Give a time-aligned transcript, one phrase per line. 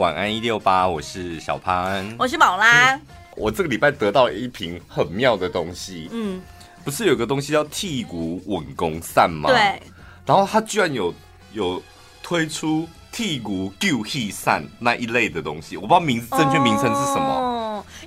[0.00, 3.00] 晚安一六八，我是小潘，我是宝拉。
[3.36, 6.42] 我这个礼拜得到一瓶很妙的东西，嗯，
[6.82, 9.48] 不是有个东西叫剔骨稳宫散吗？
[9.48, 9.80] 对。
[10.26, 11.14] 然后它居然有
[11.52, 11.80] 有
[12.24, 17.24] 推出剔骨救气散那一类的东西，我不知道名字正确名称是什么。
[17.24, 17.53] 哦，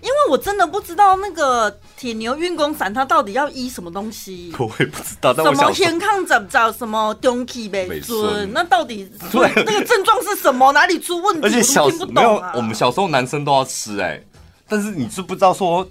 [0.02, 4.54] 因为我真的不知道那个铁牛运功伞它到底要医什么东西。
[4.57, 5.34] 我也不知道。
[5.34, 8.52] 什么天抗怎找什么中气美尊？
[8.54, 10.71] 那到底对那个症状是什么？
[10.71, 11.47] 哪里出问题？
[11.47, 14.28] 而且小没有，我们小时候男生都要吃哎、欸。
[14.68, 15.88] 但是你是不知道说，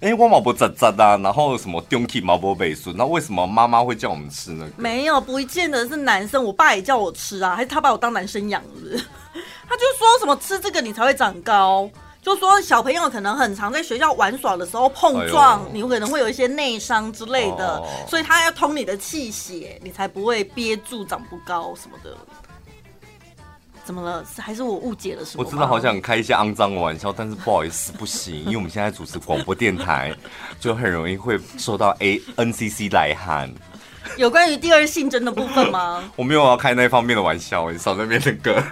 [0.00, 4.66] 哎、欸，我毛不扎扎的，然后什么中气毛不背顺，那为什么妈妈会叫我们吃呢？
[4.76, 8.98] 没有，不见得是男生，我爸也叫我吃啊，还是他把我当男生养的？
[9.68, 11.88] 他就说什么吃这个你才会长高，
[12.22, 22.16] 就说小朋友可能很常在学校玩耍的时候碰撞，哎、你可能会有一些内伤之类的，哦、所以他要通你的气血，你才不会憋住长不高什么的。
[23.82, 24.24] 怎么了？
[24.38, 25.42] 还是我误解了什么？
[25.42, 30.14] 我真的好想开一些肮脏的玩笑，但是不好意思，不行，因为我们现在主持广播电台，
[30.60, 33.50] 就很容易会受到 A N C C 来函。
[34.16, 36.04] 有关于第二性征的部分吗？
[36.16, 38.62] 我没有要开那方面的玩笑，你少在那边的歌。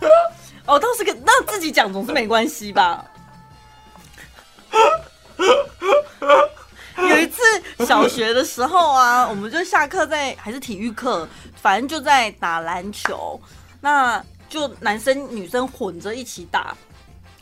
[0.72, 3.04] 哦，倒是跟那自己讲总是没关系吧？
[6.96, 7.42] 有一次
[7.84, 11.28] 小学的时候啊，我们就下课在还是体育课，
[11.60, 13.38] 反正就在打篮球。
[13.82, 16.74] 那就男生女生混着一起打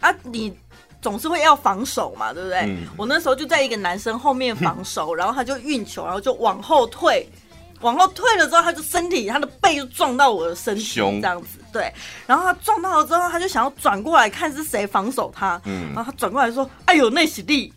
[0.00, 0.52] 啊，你
[1.00, 2.62] 总是会要防守嘛，对不对？
[2.62, 7.28] 嗯、我那时候就在一个男生后面防守，然后他就运球，然后就往后退，
[7.80, 10.82] 往后退了之后，他就身体他的背就撞到我的身体，
[11.20, 11.92] 这样子，对。
[12.26, 17.72] 然后他撞到了之后，他就想要转过来看是谁防守他，嗯，然后他转过来说：“哎呦，那是你。”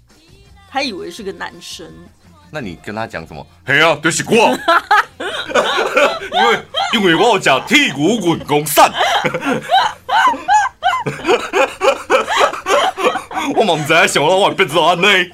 [0.69, 1.87] 他以为是个男生。
[2.49, 3.45] 那你跟他讲什么？
[3.65, 4.33] 嘿啊，就是我，
[6.31, 6.59] 因为
[6.93, 8.91] 因为我要讲剔骨滚弓散，
[13.55, 15.29] 我猛在想到我变成安内，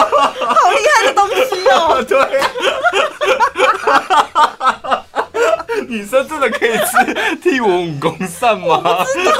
[0.00, 2.02] 好厉害的东西哦！
[2.08, 2.16] 对。
[5.88, 8.80] 女生真的可以吃替我武功散吗？
[8.82, 9.32] 我知道，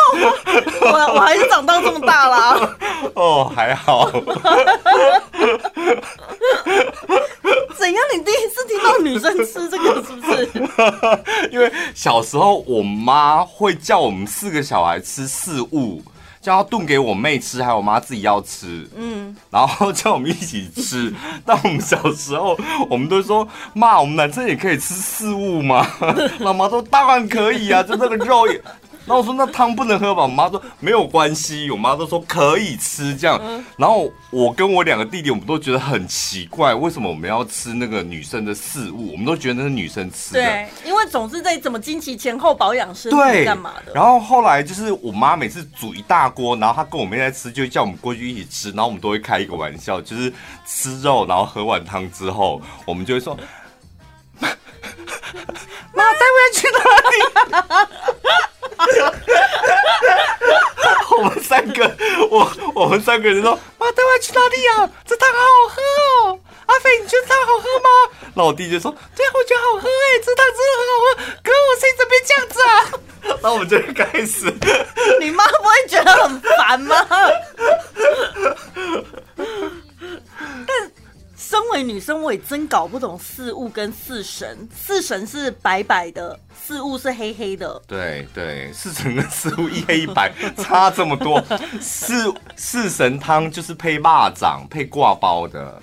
[0.80, 2.76] 我我还是长到这么大啦。
[3.14, 4.08] 哦，还好。
[7.76, 8.02] 怎样？
[8.14, 10.48] 你第一次听到女生吃这个是不是？
[11.50, 16.02] 因为小时候我妈会叫我们四个小孩吃四物。
[16.46, 21.12] 叫他炖给我妹吃，还有我妈自己要吃，嗯，然后叫我们一起吃。
[21.44, 22.56] 但我们小时候，
[22.88, 25.84] 我们都说妈，我们男生也可以吃四物吗？
[26.38, 28.62] 妈妈说当然可以啊，就那个肉也。
[29.06, 30.22] 然后我说那汤不能喝吧？
[30.22, 33.40] 我妈说没有关系，我妈都说可以吃这样。
[33.76, 39.12] 然后我跟我两个弟弟，我们都觉得很奇怪，为什么我们要吃那个女生的事物？
[39.12, 40.40] 我们都觉得那是女生吃的。
[40.40, 43.92] 对，因为总是在怎么经期前后保养身体干嘛的。
[43.94, 48.70] 然后后来就是我妈每次煮一大锅，然后她跟我妹在吃，就叫我们过去一起吃。
[48.70, 50.32] 然后我们都会开一个玩笑，就是
[50.66, 53.38] 吃肉，然后喝完汤之后，我们就会说
[54.40, 54.48] ：“妈，
[55.92, 56.80] 妈带我去哪
[57.10, 58.15] 里？”
[61.18, 61.96] 我们三个，
[62.30, 64.88] 我我们三个人说：“妈，带我去哪里啊？
[65.06, 65.82] 这汤好好喝
[66.30, 67.88] 哦！”阿飞，你觉得汤好喝吗？
[68.34, 71.06] 那我弟就说：“对啊，我觉得好喝哎，这汤真的很好喝。”
[71.42, 72.70] 哥，我谁这边这样子啊？
[73.42, 74.52] 然后我们就开始，
[75.20, 77.06] 你妈不会觉得很烦吗？
[80.66, 80.92] 但。
[81.36, 84.66] 身为女生，我也真搞不懂四物跟四神。
[84.74, 87.80] 四神是白白的，四物是黑黑的。
[87.86, 91.42] 对对，四神跟四物一黑一白 差这么多。
[91.80, 95.80] 四四神汤就是配蚂蚱配挂包的。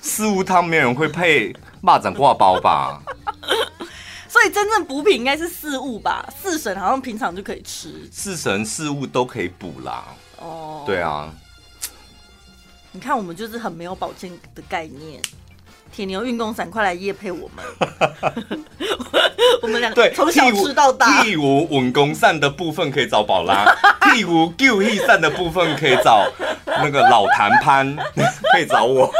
[0.00, 3.00] 四物汤没有人会配蚂蚱挂包吧？
[4.28, 6.28] 所以真正补品应该是四物吧？
[6.42, 8.08] 四神好像平常就可以吃。
[8.10, 10.04] 四神四物都可以补啦。
[10.38, 11.32] 哦，对啊。
[12.94, 15.20] 你看，我们就是很没有保健的概念。
[15.90, 17.64] 铁牛运功散，快来夜配我们！
[19.62, 21.22] 我们两个从小吃到大。
[21.22, 23.64] 第五稳功散的部分可以找宝拉，
[24.12, 26.30] 第五救气散的部分可以找
[26.66, 27.96] 那个老谭潘，
[28.52, 29.06] 可以找我。
[29.06, 29.12] 不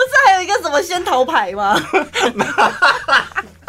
[0.00, 1.76] 是还有一个什么仙桃牌吗？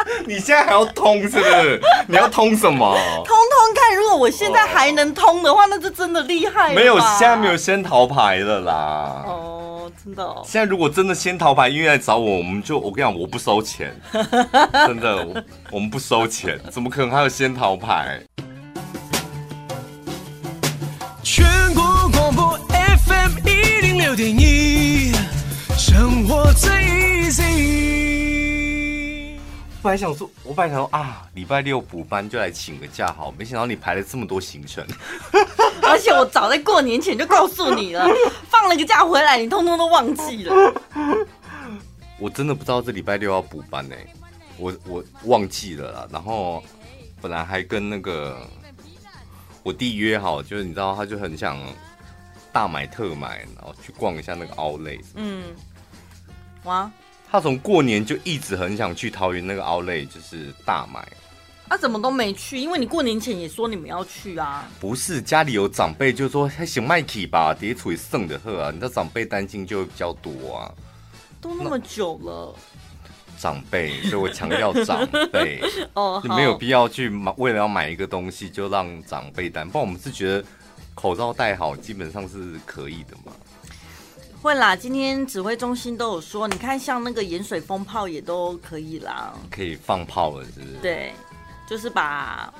[0.26, 1.80] 你现在还要通是不是？
[2.06, 2.96] 你要通什么？
[3.24, 6.74] 通通看，如果我现在还能通的话，那就真的厉害了。
[6.74, 9.24] 没有，现在没有仙桃牌了啦。
[9.26, 10.42] 哦，真的哦。
[10.44, 13.94] 现在如果真的仙桃牌，因为来找我，我们就我跟你讲，我不收钱，
[14.86, 15.42] 真的我，
[15.72, 18.20] 我们不收钱，怎么可能还有仙桃牌？
[21.22, 21.44] 全
[21.74, 21.82] 国
[22.12, 25.12] 广播 FM 一零六点一，
[25.76, 28.25] 生活最 easy。
[29.86, 34.84] 本来想说，我本来想说啊，礼拜六补班就来请个假好，没想到你排了这么多行程，
[35.80, 38.04] 而且我早在过年前就告诉你了，
[38.50, 40.74] 放了个假回来，你通通都忘记了。
[42.18, 44.08] 我真的不知道这礼拜六要补班呢、欸，
[44.58, 46.08] 我我忘记了啦。
[46.10, 46.60] 然后
[47.20, 48.44] 本来还跟那个
[49.62, 51.56] 我弟约好，就是你知道，他就很想
[52.52, 55.04] 大买特买，然后去逛一下那个 Outlet。
[55.14, 55.44] 嗯，
[56.64, 56.90] 哇。
[57.30, 61.06] 他从过年就一直很想去桃园那个 Outlet，就是大买。
[61.68, 62.58] 他、啊、怎么都没去？
[62.58, 64.68] 因为你过年前也说你们要去啊。
[64.78, 68.70] 不是，家里有长辈就说还行，麦去吧，叠出去剩的喝啊。
[68.70, 70.72] 你知道长辈担心就会比较多啊。
[71.40, 72.54] 都那么久了。
[73.36, 75.60] 长辈，所以我强调长辈。
[75.92, 79.68] 哦，你没有必要去买，为了要买一个东西就让长辈担。
[79.68, 80.44] 不然我们是觉得
[80.94, 83.32] 口罩戴好基本上是可以的嘛。
[84.42, 90.74] 会啦，今天指挥中心都有说，你看像那个盐水风炮也都可以啦，可以放炮了，是不是？
[90.80, 91.12] 对，
[91.66, 92.52] 就是把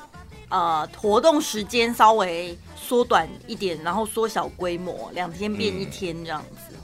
[0.48, 6.72] 呃活动时间稍微缩短一点，然后缩小规模，两天变一天这样子。
[6.72, 6.78] 嗯、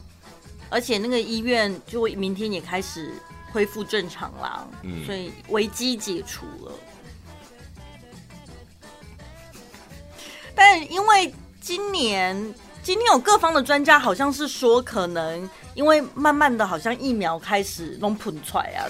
[0.71, 3.13] 而且那个医院就明天也开始
[3.51, 6.73] 恢复正常啦，嗯，所以危机解除了。
[10.55, 12.55] 但因为今年。
[12.83, 18.83] 今天有各方的专家，好像是说，可能因为慢慢的，好像疫苗开始弄喷出来啊，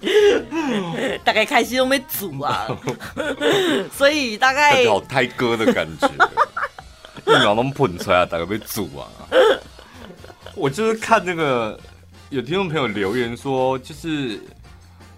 [1.22, 2.66] 大概开始都没煮啊，
[3.94, 6.08] 所以大概好胎哥的感觉，
[7.26, 9.06] 疫苗弄喷出来啊，大概被煮啊。
[10.54, 11.78] 我就是看那个
[12.30, 14.40] 有听众朋友留言说，就是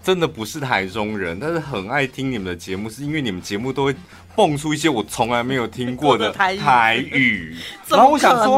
[0.03, 3.95] 真的不是台中人，但是很爱听你们的节目，是因为你们节目都会。
[4.39, 6.31] 蹦出一些我从来没有听过的
[6.63, 7.57] 台语，
[7.89, 8.57] 然后我想说，我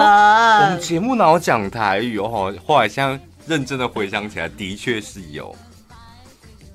[0.69, 2.53] 们节目哪有讲台语哦？
[2.67, 5.55] 后来现在认真的回想起来，的确是有。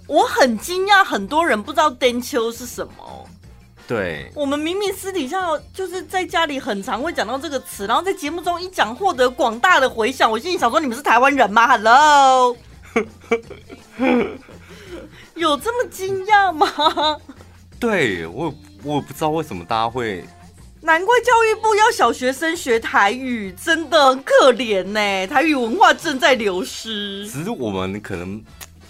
[0.08, 3.28] 我很惊讶，很多人不知道“颠秋”是什么。
[3.86, 5.38] 对，我们明明私底下
[5.72, 10.28] 就是在家里很常会讲到这个词，然后在节目中一讲，获得广大的回响。
[10.28, 12.56] 我心里想说，你们是台湾人吗？Hello，
[15.36, 16.66] 有这么惊讶吗？
[17.78, 18.52] 对我。
[18.82, 20.22] 我不知道为什么大家会，
[20.80, 25.26] 难怪教育部要小学生学台语，真的很可怜呢。
[25.26, 27.28] 台语文化正在流失。
[27.28, 28.40] 只是我们可能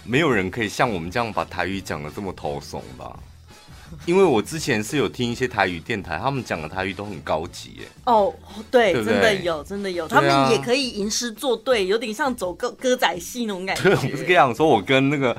[0.05, 3.19] 没有人可以像我们这样把台语讲的这么头怂吧？
[4.05, 7.87] 因为我之前是有听一些台语电台，他们讲的台语都很高级耶。
[8.05, 8.35] 哦，
[8.71, 13.83] 对，对对真的有，真的有，他们也可以吟诗作对，有点像走歌歌仔戏那种感觉。
[13.85, 15.35] 对，我是这样说，我跟那个。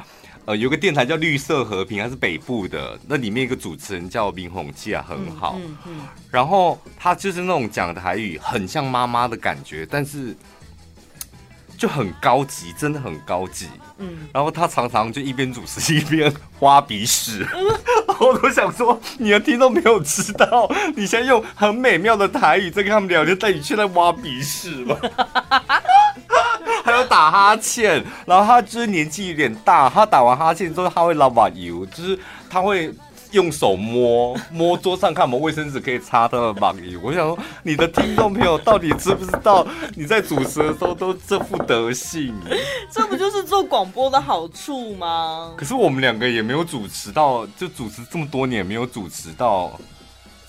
[0.48, 5.58] 呃，有个电台叫绿色和平，还是北部的，那里面一个主持人叫林宏基啊，很好。
[5.58, 10.34] 嗯嗯嗯、然后他就是那种讲台语很像妈妈的感觉，但是
[11.78, 13.68] 就很高级，真的很高级。
[13.98, 14.20] 嗯。
[14.32, 17.66] 然后他常常就一边主持 一边挖鼻屎，嗯、
[18.26, 24.96] 我都想说，你的听众没有知道，你现在用很美妙的台语在跟他们聊天，但你却在挖鼻屎吗？
[26.88, 32.18] 还有打哈欠，然后他就是年纪有点大，他打完哈欠之后他会拉把油，就是
[32.50, 32.89] 他会
[33.31, 36.98] 用手摸摸桌上看有没有卫生纸可以擦他的把油。
[37.04, 42.34] 我想说，你的听众朋友到底知不知道你在主持的时候都这副德性？
[42.89, 45.51] 这不就是做广播的好处吗？
[45.57, 49.77] 可是我们两个也没有主持到，就主持这么多年没有主持到。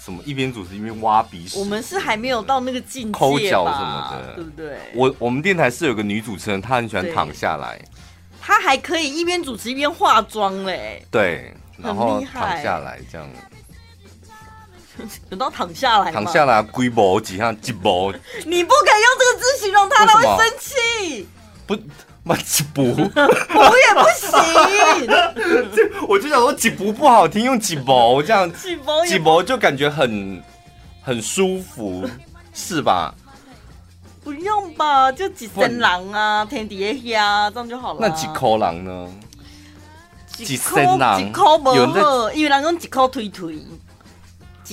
[0.08, 1.58] 什么一边主持一边挖鼻屎？
[1.58, 4.78] 我们是还没有到那个境界抠脚什么的，对不对？
[4.94, 7.78] 我我们电台是有个女主持人，她很喜欢躺下来，
[8.40, 11.04] 她还可以一边主持一边化妆嘞。
[11.10, 13.28] 对，然后躺下来这样。
[15.28, 18.10] 等到躺下来，躺下来龟毛几下几毛？
[18.46, 21.28] 你不可以用这个字形容她，她会生气。
[21.66, 21.76] 不。
[22.36, 24.28] 几步，我也不行。
[25.74, 28.50] 就我就想说几步不好听，用几步这样，
[29.06, 30.42] 几步就感觉很
[31.02, 32.08] 很舒服，
[32.52, 33.14] 是吧？
[34.22, 36.78] 不用吧，就几声狼啊，天底
[37.10, 37.98] 下这样就好了。
[38.00, 39.08] 那几口狼呢？
[40.26, 43.58] 几声狼，几口不好，因为人讲几口推推。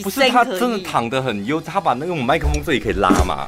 [0.04, 3.48] 不是他真的躺得很优，他把那个麦克风这里可以拉嘛，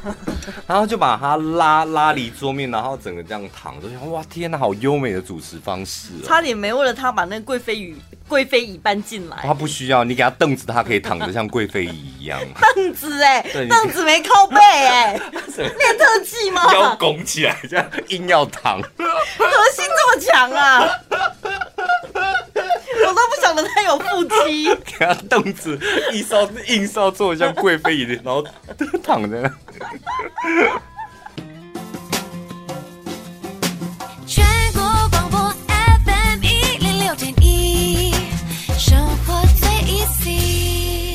[0.66, 6.26] 然后就把他拉拉离桌面，然后整个这样躺着，哇天哪，好优美的主持方式，哦！
[6.26, 7.96] 差点没为了他把那个贵妃椅
[8.28, 12.38] 贵妃椅搬进来，他不需要，你给他凳子，他可以躺着像贵妃椅一样。
[12.74, 15.12] 凳子哎， 凳子没靠背哎，
[15.56, 16.72] 练特技吗？
[16.72, 20.88] 腰拱起来这样硬要躺，核心这么强啊！
[23.00, 25.78] 我都不晓得他有腹肌，给他凳子
[26.12, 28.44] 一烧硬烧做的像贵妃一样，然后
[29.02, 29.50] 躺着。
[34.26, 38.12] 全国广播 fm 一零六点一
[38.78, 41.14] 生活最 easy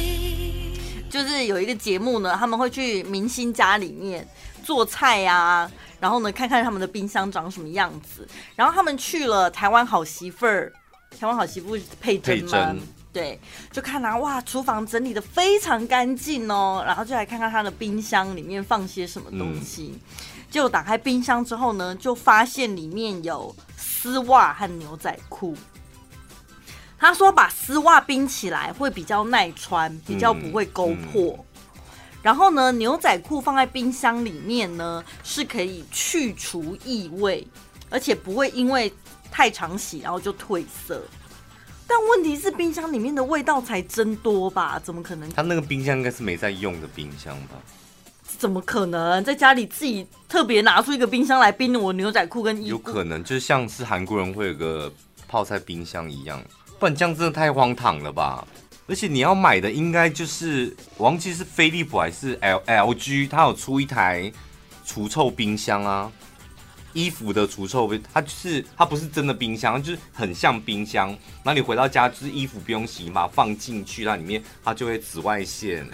[1.10, 4.28] 就是有一个节目呢他们会去明星家里面
[4.64, 10.72] 做菜呀然后呢看看他们的冰箱长什么样子然后他们去了台湾好媳妇儿
[11.20, 12.76] 台湾好媳妇配真吗？
[13.14, 13.40] 对，
[13.72, 16.84] 就看啊，哇，厨房整理的非常干净哦。
[16.84, 19.94] 然后就来看看他的冰箱里面放些什么东西。
[19.94, 20.02] 嗯、
[20.50, 25.56] 结果打开冰箱之后呢，就发现里面有丝袜和牛仔裤。
[26.98, 31.38] 他说把丝袜冰起来会比较耐穿，比较不会勾破。
[31.38, 31.82] 嗯嗯、
[32.24, 37.48] 然后呢，牛仔裤放在冰箱里面呢，是可以去除异味，
[37.92, 38.92] 而且不会因为
[39.30, 41.04] 太常洗然后就褪色。
[41.96, 44.82] 但问题是，冰箱里面的味道才真多吧？
[44.84, 45.30] 怎么可能？
[45.30, 47.62] 他那个冰箱应该是没在用的冰箱吧？
[48.40, 52.68] 怎么可能在家里自己特别拿出一个冰箱来冰我牛仔裤跟衣服？
[52.70, 54.92] 有可能，就像是韩国人会有个
[55.28, 56.44] 泡菜冰箱一样。
[56.80, 58.44] 不然这样真的太荒唐了吧！
[58.88, 64.34] 而且你要买的应该就是，我忘记是飞利浦还是 L L G，它有出一台
[64.84, 66.12] 除臭冰箱啊，
[66.94, 71.16] 衣服的除臭味，它就是它不是真的冰箱，就是很像冰箱。
[71.44, 75.86] 那你回到家就是衣服不用洗嘛，放进去那里面它就会紫外线。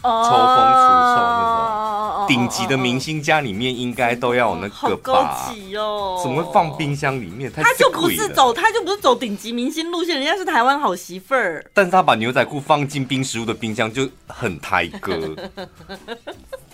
[0.00, 4.78] 抽风除臭那种顶级的明星家里面应该都要有那个吧？
[4.78, 6.20] 好高级哦！
[6.22, 7.50] 怎么会放冰箱里面？
[7.50, 11.68] 他就不是走，他就不是走顶级明星路线，人家是台湾好媳妇儿。
[11.74, 15.18] 但是他把牛仔裤放进冰食物的冰箱就很台哥，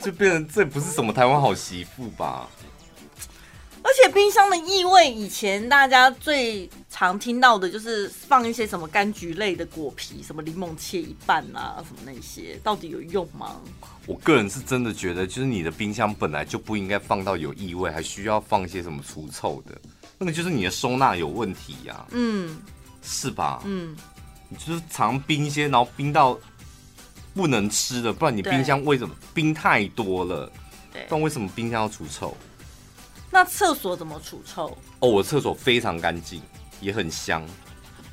[0.03, 2.47] 就变成这不是什么台湾好媳妇吧？
[3.85, 13.61] 而且冰箱的异味，以前大家最常听到的就是放一些什么柑橘类的果皮，什么柠檬切一半啊，什么那些，到底有用吗？
[14.07, 19.79] 我个人是真的觉得，就是你的冰箱本来就不应该放到有异味，还需要放一些什么除臭的，
[20.17, 22.07] 那个就是你的收纳有问题呀、啊。
[22.13, 22.57] 嗯，
[23.03, 23.61] 是吧？
[23.67, 23.95] 嗯，
[24.49, 26.39] 你就是常冰一些，然后冰到
[27.35, 30.51] 不能吃的，不然你冰箱为什么冰太多了？
[30.91, 32.35] 对，不然为什么冰箱要除臭？
[33.35, 34.69] 那厕所怎么除臭？
[35.01, 36.41] 哦，我厕所非常干净，
[36.81, 37.45] 也很香。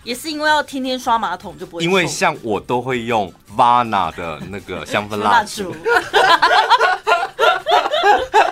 [0.03, 1.83] 也是因为要天天刷马桶就不会。
[1.83, 5.75] 因为像我都会用 Vana 的那个 香氛蜡烛。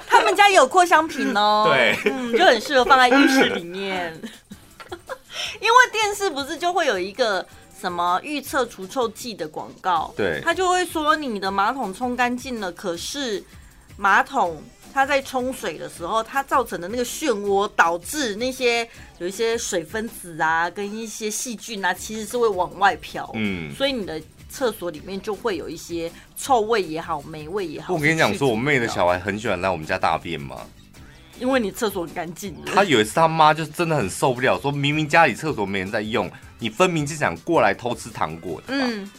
[0.08, 4.14] 他们家有扩香瓶哦， 对，嗯，就很适合放在浴室里面。
[5.60, 7.44] 因为电视不是就会有一个
[7.82, 10.14] 什么预测除臭剂的广告？
[10.16, 13.44] 对，他就会说你的马桶冲干净了，可是
[13.98, 14.62] 马桶。
[14.94, 18.88] 它在冲水的时候，它造成的那个漩涡，导致那些
[19.20, 23.30] 有一些水分子啊，跟一些细菌啊，其实是会往外飘。
[23.36, 27.94] 嗯，所以你的厕所里面就会有一些臭味也好，霉味也好。
[27.94, 30.62] 我跟你讲，说我妹的小孩很喜欢来我们家大便嘛，
[31.40, 32.56] 因为你厕所很干净。
[32.66, 38.68] 他有一次他妈就真的很受不了，说明明家里厕所没人在用，你分明就想过来偷吃糖果的。
[38.70, 39.10] 嗯，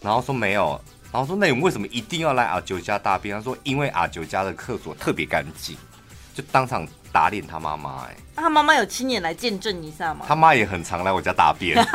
[0.00, 0.80] 然后说没有。
[1.12, 5.76] 然后说：“那你们为什么一定要来阿九家大便？”他说：“因为阿九家的厕所特别干净，
[6.34, 10.24] 就当场打脸他妈妈。”哎，那他妈妈有亲眼来见证一下吗？
[10.26, 11.76] 他妈也很常来我家大便。
[11.76, 11.92] 那干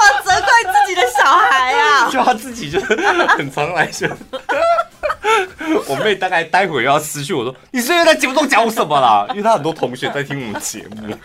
[0.00, 2.10] 嘛责怪自己的小孩啊？
[2.10, 3.88] 就他自己就很常来。
[5.86, 11.16] 我妹大概待会儿要失去我说：“你是因为在节目中讲我什么啦？”因为他很多同学在听我们节目。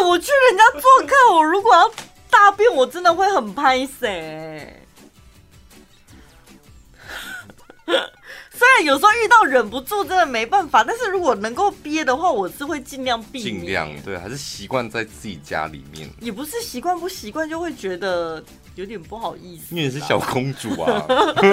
[0.00, 1.90] 我去人家做客，我如果要
[2.30, 4.82] 大便，我真的会很拍谢。
[8.52, 13.60] 虽然有时候遇到忍不住，真的没办法，但是如果能够憋的话，我是会尽量避免。
[13.60, 16.10] 尽量对，还是习惯在自己家里面。
[16.20, 18.42] 也不是习惯不习惯，就会觉得
[18.74, 19.66] 有点不好意思。
[19.74, 21.12] 因为你是小公主啊，就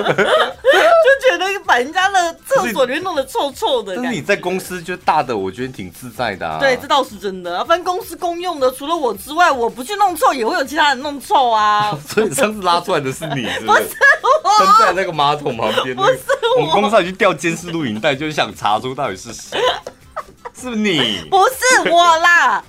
[1.38, 3.96] 觉得把人家的厕所里面弄得臭臭的。
[3.96, 6.60] 但是你在公司就大的，我觉得挺自在的啊。
[6.60, 7.64] 对，这倒是真的。
[7.66, 11.98] 反正公司公用的，除了我之外，我不去弄臭，也会有其他人弄臭啊。
[12.08, 13.84] 所以上次拉出来的是你是不是？
[13.84, 13.96] 不是
[14.44, 15.96] 我，蹲在那个马桶旁边。
[15.96, 16.20] 不是
[16.58, 19.60] 我，我们公司还去调监视录影带，就是想查出到底是谁。
[20.56, 21.28] 是不是你？
[21.30, 22.64] 不是我啦。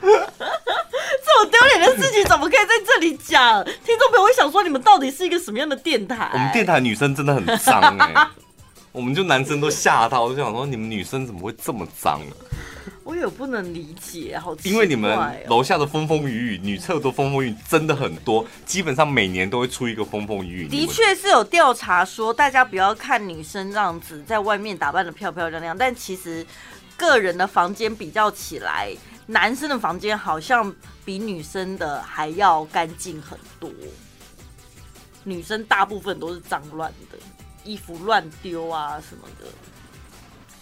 [0.02, 3.62] 这么丢脸的事情怎么可以在这里讲？
[3.84, 6.30] 听众朋友会想说，你们到底是一个什么样的电台？
[6.32, 8.28] 我们电台女生真的很脏哎、欸，
[8.92, 12.20] 我们就男生都吓到，我就想说，你们女生怎么会这么脏？
[13.02, 20.68] 我也不能理解，好奇怪、哦、因为你们楼下的风风雨雨，女厕的风风雨雨真的很多，基本上每年都会出一个风风雨雨。
[20.68, 26.46] 的确是有调查说，大家不要看女生这样子在外面打扮的漂漂亮亮，但其实
[26.96, 28.94] 个人的房间比较起来。
[29.30, 33.70] 男生的房间好像比女生的还要干净很多，
[35.22, 37.18] 女生大部分都是脏乱的，
[37.62, 39.46] 衣服乱丢啊什么的。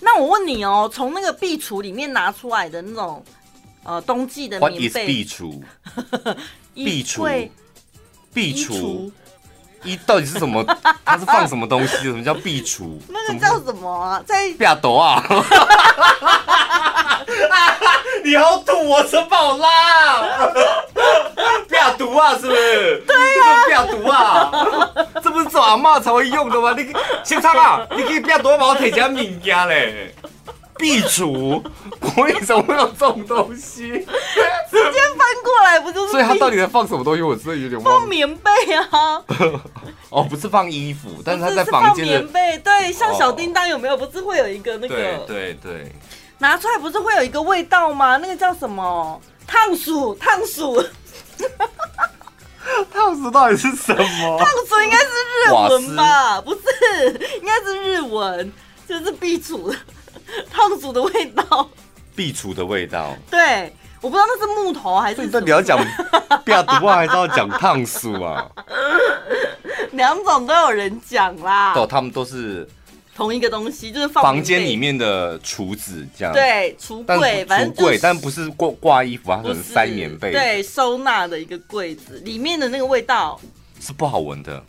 [0.01, 3.25] 那我问你哦，从那个壁橱里面拿出来的那种
[3.85, 5.07] 呃冬季的棉 is 被。
[5.09, 5.63] 壁橱？
[6.75, 7.51] 壁橱
[8.33, 9.13] 壁橱橱
[9.83, 10.63] 一到底是什么？
[11.05, 11.97] 它是放什么东西？
[12.05, 12.99] 什么叫壁橱？
[13.09, 14.23] 那个叫什么啊？
[14.27, 15.21] 在壁斗啊！
[18.25, 20.49] 你好土哦，陈宝拉！
[21.69, 23.03] 壁毒啊，是不是？
[23.07, 24.51] 对呀、啊，壁毒啊！
[25.23, 26.75] 这不是做阿嬷才会用的吗？
[26.77, 26.93] 你
[27.25, 30.15] 先唱啊，你可以壁毒帮我提一下物件嘞。
[30.77, 31.61] 壁橱，
[32.17, 33.89] 我为什么会有这种东西？
[33.91, 36.13] 直接翻过来不就是？
[36.13, 37.23] 所以他到底在放什么东西？
[37.23, 38.01] 我真的有点忘了。
[38.01, 39.21] 放棉被啊！
[40.11, 43.97] 哦，不是放衣服，但是他在房间的放棉被，对，像小叮当有没有？
[43.97, 44.95] 不是会有一个那个？
[44.95, 45.93] 对对对，
[46.39, 48.17] 拿出来不是会有一个味道吗？
[48.17, 49.21] 那个叫什么？
[49.47, 50.83] 烫鼠，烫鼠，
[52.93, 54.39] 烫鼠到底是什么？
[54.39, 55.05] 烫鼠应该是
[55.47, 56.41] 日文吧？
[56.43, 56.61] 不是，
[57.41, 58.53] 应该是日文，
[58.87, 59.75] 就是壁橱
[60.51, 61.69] 烫鼠的味道。
[62.15, 63.15] 壁橱的味道。
[63.31, 65.17] 对，我不知道那是木头还是。
[65.17, 65.79] 所以到底要讲
[66.45, 68.47] 壁毒啊，还是要讲烫鼠啊？
[69.93, 71.73] 两种都有人讲啦。
[71.75, 72.69] 哦，他们都是
[73.19, 76.33] 同一个东西，就是放房间里面的橱子这样。
[76.33, 80.31] 对，橱柜，反正橱柜，但不是挂挂衣服啊，它可能塞棉被。
[80.31, 83.41] 对，收纳的一个柜子里面的那个味道
[83.81, 84.63] 是不好闻的，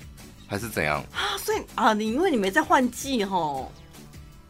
[0.47, 1.37] 还是怎样啊？
[1.37, 3.71] 所以啊，你因为你没在换季吼。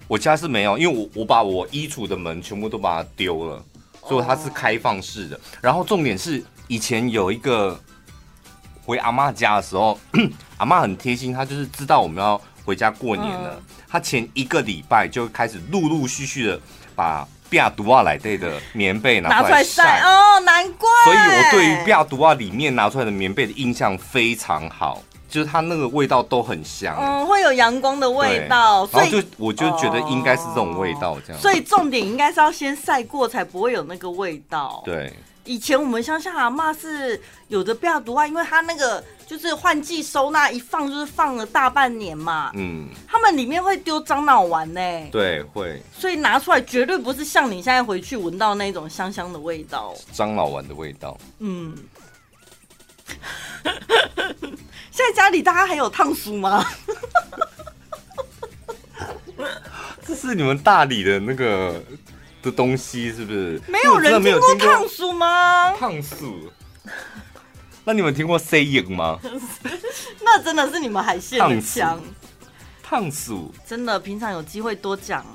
[0.08, 3.62] 我家是没有，因为我我把我衣橱的门全部都把它丢了，
[4.08, 5.38] 所以它是开放式的。
[5.60, 7.77] 然后重点是以前有一个
[8.86, 10.00] 回阿妈家的时候，
[10.56, 13.59] 阿妈很贴心，她就是知道我们要回家过年了，
[13.89, 16.59] 他前一个礼拜就开始陆陆续续的
[16.95, 20.01] 把比亚毒啊来对的棉被拿出来晒。
[20.01, 20.88] 哦，难怪。
[21.03, 25.01] 所以我对于比亚毒啊里面拿出来的棉被的印象非常好。
[25.27, 31.39] 就是它那个味道都很香，嗯，会有阳光的味道，所以就我就觉得应该是这种味道这样。
[31.39, 34.81] 所以重点应该是要先晒过，才不会有那个味道。
[34.83, 35.13] 对，
[35.45, 44.79] 以前我们乡下阿妈是有的不要毒啊，因为它那个就是换季收纳一放就是放了大半年嘛，嗯，他们里面会丢樟脑丸呢，
[45.11, 51.75] 对，会，所以拿出来绝对不是像你现在回去闻到那种香香的味道，樟脑丸的味道，嗯。
[54.91, 56.63] 现在家里大家还有烫书吗？
[60.05, 61.81] 这是你们大理的那个
[62.41, 63.61] 的东西是不是？
[63.67, 65.73] 没有人听过烫书吗？
[65.77, 66.51] 烫书？
[67.85, 69.17] 那你们听过 say 影吗？
[70.23, 71.99] 那真的是你们海鲜的枪。
[72.83, 75.25] 烫鼠真的，平常有机会多讲，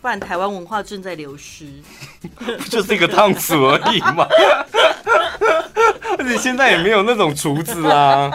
[0.00, 1.66] 不然台湾文化正在流失。
[2.36, 4.26] 不就是一个烫鼠而已吗？
[6.18, 8.30] 而且现在也没有那种厨子啊，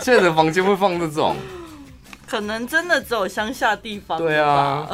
[0.00, 1.36] 现在的房间会放这种，
[2.26, 4.18] 可能真的只有乡下地方。
[4.18, 4.88] 对啊，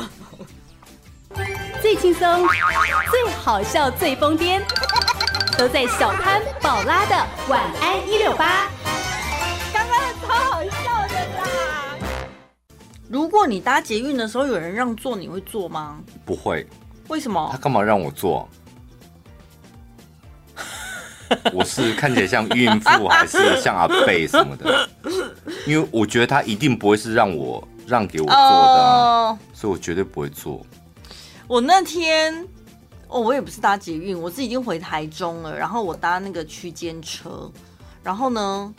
[1.80, 2.46] 最轻松、
[3.10, 4.60] 最好笑、最疯癫，
[5.56, 7.16] 都在小潘宝拉的
[7.48, 8.68] 晚安一六八。
[9.72, 11.96] 刚刚超好笑的啦！
[13.08, 15.98] 如果你搭捷运的时候有人让座，你会坐吗？
[16.24, 16.66] 不会。
[17.08, 17.48] 为什么？
[17.50, 18.46] 他干嘛让我坐？
[21.52, 24.88] 我是看起来像孕妇还是像阿贝什么的？
[25.66, 30.64] 因为我觉得他一定不会是让我让给我坐的，啊，oh, 所以我绝对不会坐。
[31.50, 32.46] 我那天
[33.08, 37.50] 哦，我也不是搭捷运，我是已经回台中了，然后我搭那个区间车，
[38.04, 38.72] 然后呢，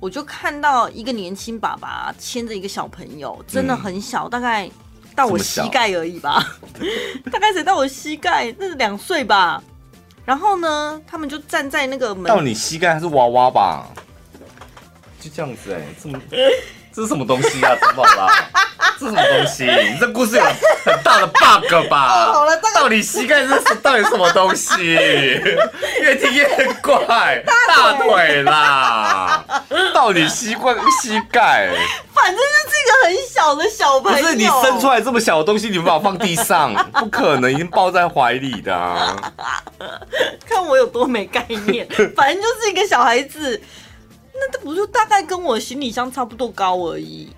[0.00, 4.70] 我就看到一个年轻爸爸牵着一个小朋友，真的很小，嗯、大概
[5.14, 6.42] 到我膝盖而已吧，
[7.30, 9.62] 大概才到我膝盖，那是两岁吧。
[10.24, 12.24] 然后呢，他们就站在那个门。
[12.24, 13.90] 到你膝盖还是娃娃吧？
[15.20, 16.18] 就这样子哎、欸，这么
[16.96, 17.76] 这是什么东西啊？
[17.78, 18.26] 陈宝拉，
[18.98, 19.64] 这什么东西？
[19.66, 22.32] 你这故事有很大的 bug 吧？
[22.32, 23.50] 好了，到底膝盖是
[23.82, 24.76] 到底什么东西？
[26.00, 26.48] 越听越
[26.82, 29.44] 怪，大腿啦，
[29.92, 31.68] 到底膝盖膝盖。
[32.14, 34.22] 反正就是一个很小的小朋友。
[34.22, 39.14] 不是你生出来这么小的东西，你把它放地上，不可能，已经抱在怀里的啊。
[40.48, 43.60] 看我有多没概念，反正就是一个小孩子，
[44.38, 47.28] 那这不就大概跟我行李箱差不多高而已。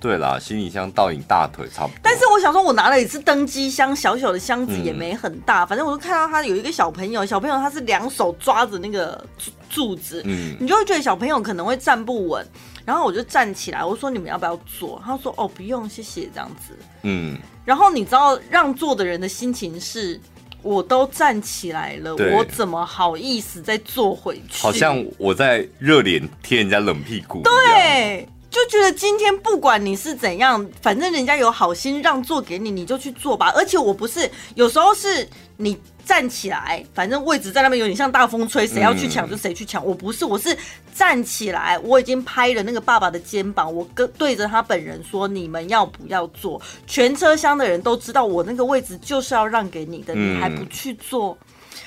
[0.00, 1.98] 对啦，行李箱到你大腿差不多。
[2.02, 5.62] 但是我想说，我拿了一次登机箱，小小的箱子也没很大。
[5.64, 9.22] 嗯、反正我就看到他有一个小朋友，小朋友他是两手抓着那个
[9.68, 12.46] 柱子，嗯，你就会觉得小朋友可能会站不稳。
[12.86, 15.00] 然后我就站起来，我说你们要不要坐？
[15.04, 16.74] 他说哦不用，谢谢这样子。
[17.02, 20.18] 嗯，然后你知道让座的人的心情是，
[20.62, 24.62] 我都站起来了，我怎么好意思再坐回去？
[24.62, 27.42] 好像我在热脸贴人家冷屁股。
[27.42, 33.52] 对，就觉得今天不管你是怎样，反正人家有好心让座给你，你就去坐吧。
[33.56, 35.78] 而且我不是有时候是你
[36.10, 39.86] 站起来，反正位置在那边有点像大风吹，谁要去抢就谁去抢。
[39.86, 40.56] 我不是，我是
[40.92, 51.38] 站起来，我已经拍了那个爸爸的肩膀，我跟对着他本人说：“你们要不要坐？”全车厢的人都知道我那个位置就是要让给你的，你还不去坐？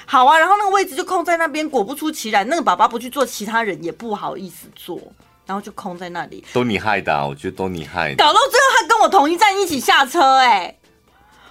[0.05, 1.69] 好啊，然后那个位置就空在那边。
[1.69, 4.97] 果不出其然，那个爸爸不去坐，其他人也不好意思坐。
[5.45, 8.15] 然后就空在那里，都你害的，啊，我觉得都你害的。
[8.15, 10.73] 搞到最后，他跟我同一站一起下车，哎，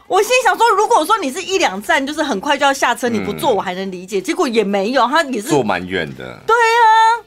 [0.08, 6.38] 我心想说，如果说你是一两站，就是很快就要下车，你不坐我还能理解，嗯、结果也没有，他也是坐蛮远的。
[6.46, 7.24] 对啊，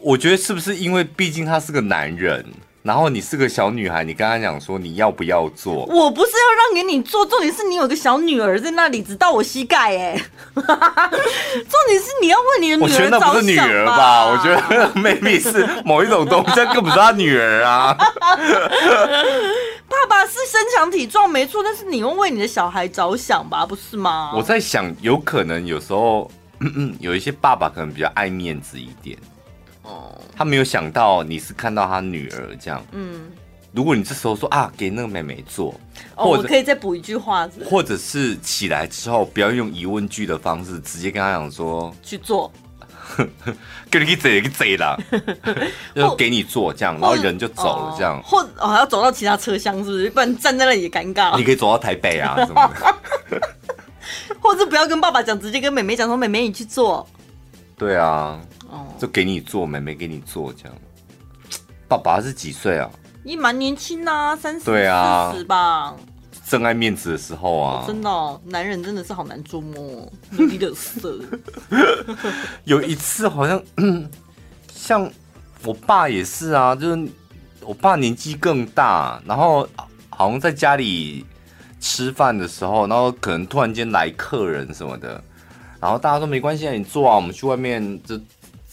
[0.00, 2.44] 我觉得是不是因为毕竟他是个男人？
[2.84, 5.86] 然后你是个小女孩，你跟他讲说你要不要做？
[5.86, 10.14] 我不是要让给你做，重点是你有个小女儿在那里，直到我膝盖哎。
[10.54, 10.64] 重
[11.88, 12.84] 点是你要为你的女儿。
[12.84, 14.26] 我觉得那不是女儿吧？
[14.26, 14.60] 我觉得
[15.00, 17.96] maybe 是某一种东西，这更不是他女儿啊。
[19.88, 24.30] 爸爸是身强体壮没错，但是你要为你的小孩着想吧，不是吗？
[24.36, 29.16] 我在想，有可能有时候嗯嗯有一些爸爸可能比较爱面子一点。
[29.84, 32.84] 哦，他没有想到你是看到他女儿这样。
[32.92, 33.30] 嗯，
[33.72, 35.74] 如果你这时候说啊，给那个妹妹做，
[36.16, 42.50] 哦，我可以再补一句话，或者是起来之后不要用疑问句的方式，直接跟他讲说去做，
[43.90, 44.96] 给你去坐，去贼啦，
[45.94, 50.08] 就给你坐这样，然后人就走了这样，或哦要走到其他车厢是不是？
[50.10, 51.36] 不然站在那里也尴尬。
[51.36, 52.72] 你可以走到台北啊 什么
[53.28, 53.40] 的，
[54.40, 57.06] 或者不要跟爸爸讲，直接跟妹妹讲说，妹妹你去坐。
[57.76, 58.40] 对啊。
[58.98, 60.76] 就给你做，妹妹给你做，这样。
[61.86, 62.90] 爸爸是几岁啊？
[63.22, 64.72] 你蛮年轻啊，三十四
[65.38, 65.94] 十吧。
[66.46, 71.18] 真爱面子的时候啊，哦、真的、哦，男人真的是好难捉摸，努力的色。
[72.64, 73.62] 有一次好像，
[74.70, 75.10] 像
[75.64, 77.08] 我爸也是啊，就是
[77.60, 79.66] 我爸年纪更大，然后
[80.10, 81.24] 好像在家里
[81.80, 85.22] 吃饭的时候，然后可能突然间来客人什么的，
[85.80, 88.20] 然后大家说没关系啊，你坐啊，我们去外面就。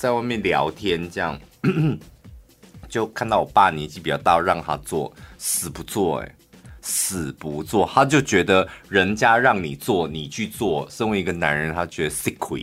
[0.02, 1.40] 在外面聊天，这样。
[2.90, 6.36] 就看到我爸年纪比较大，让他做，死不做，哎，
[6.82, 12.62] 死不做，他就觉得人家让你做，你去做，身为一个男人，他觉得吃亏，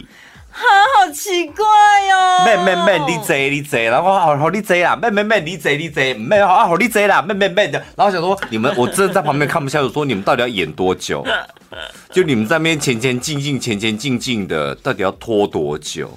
[0.51, 0.65] 哈，
[0.97, 1.65] 好奇怪
[2.11, 2.45] 哟。
[2.45, 11.25] 妹妹妹，你坐你坐，然后好好你坐啦，妹妹妹，你坐你坐，妹好好你坐啦，妹妹妹的，然后想说你们，我真的在旁边看不下去，说你们到底要演多久？
[12.11, 16.11] 就你们在那边前前进进，前前进进的，到底要拖多久？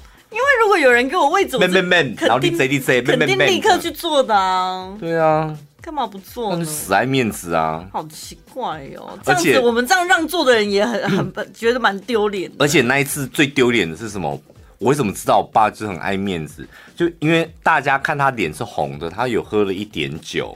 [0.61, 4.95] 如果有人给我位置，我肯定肯定立刻去做的啊。
[4.99, 6.63] 对啊，干嘛不做呢？
[6.63, 7.83] 死爱面子啊！
[7.91, 12.51] 好奇怪哦，这样子我们这样让座的人也很很觉得蛮丢脸。
[12.59, 14.39] 而且那一次最丢脸的是什么？
[14.77, 16.67] 我为什么知道我爸就很爱面子？
[16.95, 20.55] 就因为大家看他脸是红的，他有喝了一点酒，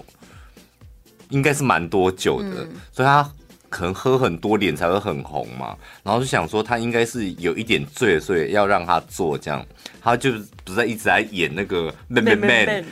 [1.29, 3.27] 应该是蛮多酒的，嗯、所以他。
[3.75, 9.65] 可能喝很多脸才会很红嘛，然后就想说他应该是有一点醉，所以要让他做这样，
[10.01, 10.31] 他就
[10.63, 12.85] 不是一直在演那个 man man man，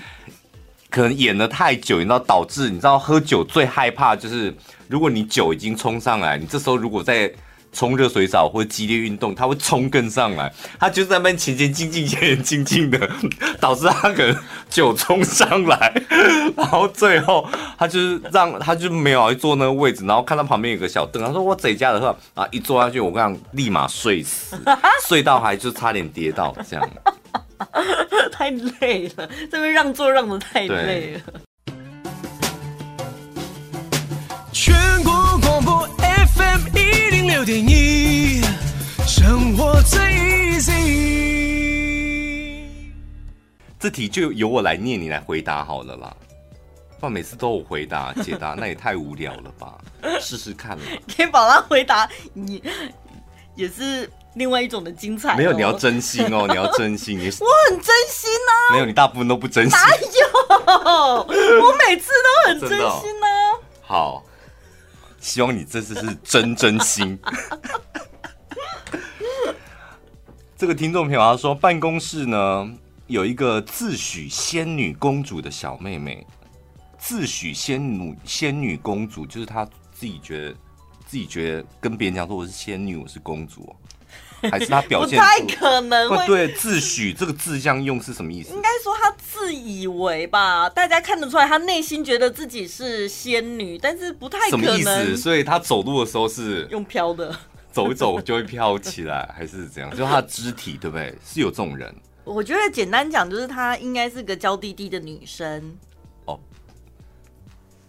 [0.90, 4.54] 可能演的太久，你知道导致你知道喝酒最害怕就是
[4.90, 7.32] 如果你酒已经冲上来，你这时候如果在。
[7.74, 13.10] 冲热水澡或激烈运动，他会冲更上来，他就在那边前前进进、前前进进的，
[13.60, 14.38] 导致他可能
[14.70, 15.94] 酒冲上来，
[16.56, 17.46] 然后最后
[17.78, 24.56] 他就是让他就没有去坐那个位置，然后看到旁边有个小凳，他说我这家的话啊，一坐下去我跟你讲立马睡死，
[25.08, 26.90] 睡到还就差点跌倒这样，
[28.32, 31.34] 太累了，这边让座让的太累了。
[34.66, 34.74] 全
[35.04, 38.42] 国广播 FM 一零六点一，
[39.06, 40.72] 生活最 easy。
[43.78, 46.16] 这题就由我来念，你来回答好了啦。
[46.98, 49.74] 不然每次都有回答解答， 那也太无聊了吧？
[50.22, 50.86] 试试看嘛。
[51.08, 52.64] 给宝拉回答，你
[53.56, 55.36] 也是另外一种的精彩哦。
[55.38, 57.20] 没有，你要真心哦， 你要真心。
[57.20, 58.72] 你我很真心啊。
[58.72, 59.78] 没有，你大部分都不真心。
[59.78, 61.66] 哪有？
[61.66, 62.80] 我每次都很真心
[63.20, 63.28] 呢。
[63.82, 64.24] 好。
[65.24, 67.18] 希望你这次是真真心。
[70.58, 76.28] 这个听众朋友他说，办公室呢有一个自诩仙女公主的小妹妹，
[76.98, 80.56] 自诩仙女仙女公主，就是她自己觉得
[81.06, 83.74] 自己觉得跟别人讲说我是仙女，我是公主。
[84.50, 88.54] 还是他表现不太可能会对自诩这个字这样用是什么意思？
[88.54, 94.66] 应该说他自以为吧，大家看得出来，他内心觉得自己是仙女，但是不太可能。
[94.66, 95.18] 什么意思？
[95.18, 97.36] 所以他走路的时候是用飘的，
[97.72, 99.96] 走一走就会飘起来，还是怎样？
[99.96, 101.14] 就他的肢体对不对？
[101.26, 105.76] 是有这种人，我觉得简单讲，就是她应该是个娇滴滴的女生。
[106.26, 106.40] 哦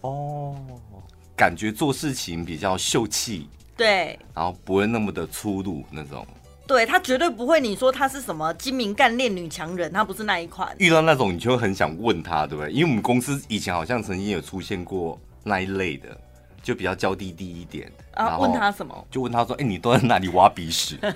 [0.00, 0.56] 哦，
[1.36, 6.26] 感觉做事情比较秀气，对，然后不会那么的粗鲁那种。
[6.66, 10.74] 对，他绝对不会，你说她是什么精明干练女强人，她不是那一款。
[10.78, 12.72] 遇到那种，你就会很想问她，对不对？
[12.72, 16.16] 因为我们公司以前好像曾经有出现过那一类的，
[16.64, 17.88] 就比较娇滴滴一点。
[18.14, 19.06] 啊，问他什么？
[19.10, 20.98] 就问他说：“哎，你都在哪里挖鼻屎？”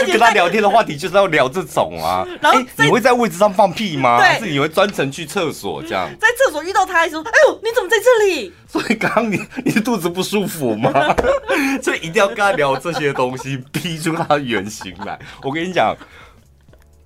[0.00, 4.18] 就跟他聊天的话题就是要聊这种啊，然后、欸、你会在位置上放屁吗？
[4.18, 6.10] 还是你会专程去厕所这样？
[6.20, 10.90] 在厕所遇到他还说：“哎呦，你怎么在这里？” 所以刚刚你你的肚子不舒服吗？
[11.82, 15.18] 所以一定要跟他聊这些东西，逼出他的原型来。
[15.42, 15.96] 我跟你讲，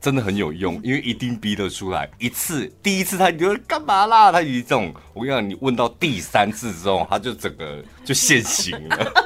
[0.00, 2.08] 真的很有用，因为一定逼得出来。
[2.18, 4.30] 一次第一次他你就干嘛啦？
[4.30, 9.12] 他一这种，我跟你讲，你问到第三次之后，他就整个就现形了。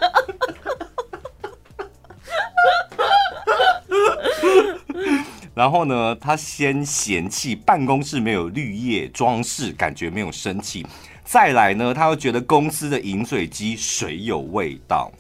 [5.55, 10.87] 然后呢，他先嫌弃办公室没有绿叶装饰，感觉没有生气。
[11.23, 15.13] 再来呢，他又觉得公司的饮水机水有味道。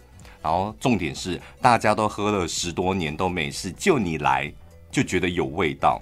[0.42, 4.50] 然后重点是，大家都喝了十多年都没事，就你来
[4.92, 6.00] 就觉得有味道。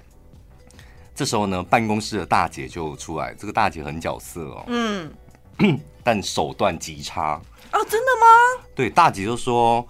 [1.15, 5.11] 这时候呢，办公室的大姐就出来，这个大姐很角色哦，嗯，
[6.05, 7.41] 但手段极差。
[7.71, 8.67] 啊，真的吗？
[8.75, 9.89] 对，大姐就说。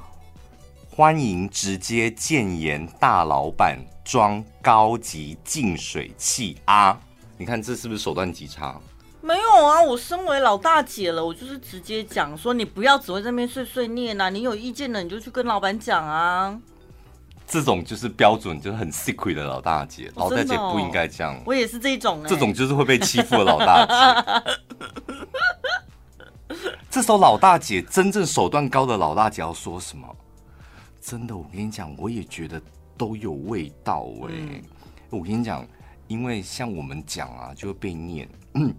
[0.93, 7.01] 欢迎直接谏言大老板装高级净水器啊！
[7.39, 8.79] 你看这是不是手段极差？
[9.23, 16.61] 没有啊，我身为老大姐了，我就是直接讲说，你不要只会在那边碎碎念呐、啊，你有意见的你就去跟老板讲啊。
[17.51, 21.37] 这种就是标准，就是很 secret 的老大姐，老大姐不应该这样。
[21.45, 24.61] 我也是这种、欸，这种就是会被欺负的老大姐。
[26.89, 30.07] 这时候老大姐真正手段高的老大姐要说什么？
[31.01, 32.63] 真的，我跟你讲，我也觉得
[32.97, 34.39] 都有味道哎、欸。
[34.39, 34.63] 嗯、
[35.11, 35.67] 我跟你讲，
[36.07, 38.29] 因为像我们讲啊，就会被念。
[38.55, 38.73] 嗯，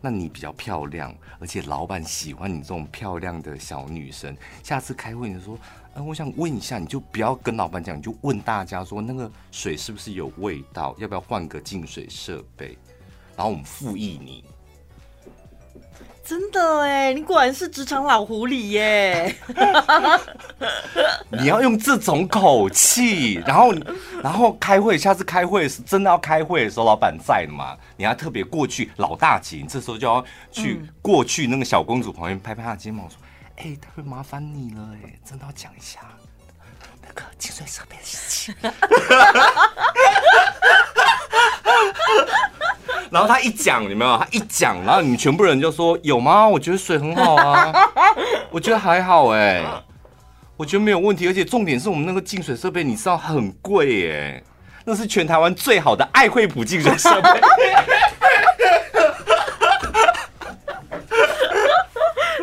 [0.00, 4.34] 那你比较漂亮，而且老板喜欢你这种漂亮的小女生。
[4.62, 5.58] 下次开会你就说，
[5.94, 10.92] 哎、呃，我想问一下，你就不要跟老板讲，你就问大家说，那个水是不是有味道？
[10.98, 12.76] 要不要换个净水设备？
[13.36, 14.44] 然后我们附议你。
[16.24, 19.36] 真的哎，你果然是职场老狐狸耶！
[21.30, 23.74] 你要用这种口气，然后
[24.22, 27.76] 然后开会，下次开会是真的要开会的时候，老板在嘛？
[27.96, 33.18] 你要特别过去，老大姐，你这时候就要去过去那个小公主旁边拍拍她的肩膀，说
[33.56, 36.00] ：“哎、欸，特别麻烦你了，哎，真的要讲一下
[37.00, 38.54] 那个净水设备的事情。
[43.10, 44.18] ”然后他一讲，有没有？
[44.18, 46.46] 他一讲，然后你们全部人就说有吗？
[46.48, 47.72] 我觉得水很好啊，
[48.50, 49.64] 我觉得还好哎、
[50.56, 51.28] 我觉得没有问题。
[51.28, 54.42] 而且重点是我们那个净水设备，你知道很贵哎，
[54.84, 57.40] 那是全台湾最好的爱惠浦净水设备。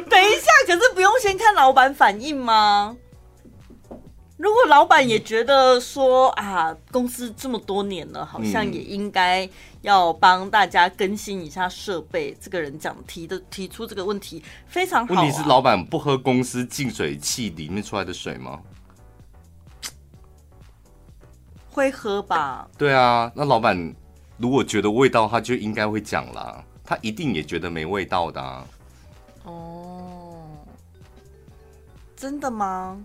[0.09, 2.95] 等一下，可是不用先看老板反应吗？
[4.37, 9.47] 如果老板也觉得说啊，公司这么多年了，好像也应该
[9.81, 12.31] 要帮大家更新一下设备。
[12.31, 15.21] 嗯、这个人讲提的提出这个问题非常好、啊。
[15.21, 18.61] 问题是老板不喝公司净水器里面出来的水吗？
[21.69, 22.65] 会喝吧？
[22.77, 23.93] 对啊，那老板
[24.37, 26.63] 如果觉得味道，他就应该会讲啦。
[26.85, 28.65] 他一定也觉得没味道的、啊。
[29.43, 29.80] 哦，
[32.21, 32.99] 真的吗？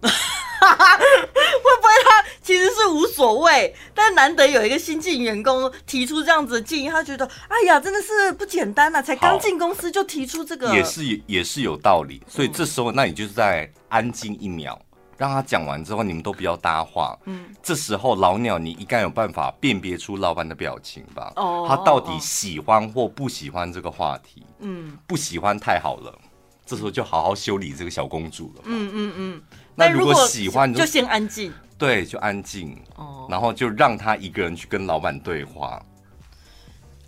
[0.00, 9.02] 会不会他其实是无所谓，但难得有一个新进员工提出这样子的建议，他觉得哎呀，真的是不简单啊！
[9.02, 12.22] 才刚进公司就提出这个，也是也是有道理。
[12.26, 14.80] 所以这时候，那你就是在安静一秒，
[15.18, 17.18] 让他讲完之后，你们都不要搭话。
[17.26, 21.34] 嗯，这时候老鸟你应该有办法辨别出老板的表情吧？
[21.36, 24.46] 哦，他到底喜欢或不喜欢这个话题？
[24.60, 26.18] 嗯，不喜欢太好了，
[26.66, 28.62] 这时候就好好修理这个小公主了。
[28.64, 29.42] 嗯嗯嗯。
[29.74, 35.82] 那如果喜欢就，就先安静，对，就安静哦，然后就让他一个人去跟老板对话。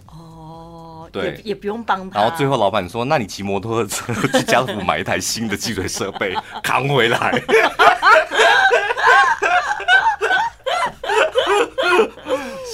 [0.06, 2.20] 哦，对，也，也不用帮他。
[2.20, 7.40] 然后最后老板说：“那你骑摩托车去家乐福买一台新的净水设备 扛回来。”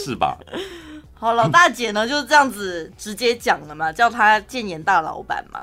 [0.04, 0.38] 是吧？
[1.14, 5.60] 好，老大姐呢就是这样子直接讲了嘛，叫他建言大老板嘛。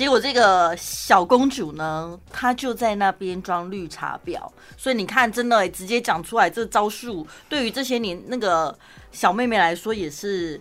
[0.00, 4.40] 结果这个小公主呢，她就在那边装绿茶婊，
[4.74, 8.74] 所以你看，真的直接讲出来，这招数对于这些年那个
[9.12, 10.58] 小妹妹来说也是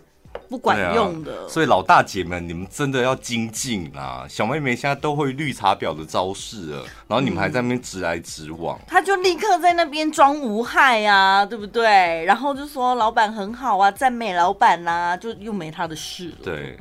[0.49, 1.31] 不管用的。
[1.31, 4.25] 啊、所以老大姐们，你们真的要精进啊！
[4.27, 12.25] 小妹妹现在都会绿茶婊的招式了，然后你们还在那边直来直往，他、嗯、就立刻在那边装无害啊，对不对？
[12.25, 16.35] 然后就说老板很好啊，赞美老板呐、啊，就又没她的事了。
[16.43, 16.77] 对，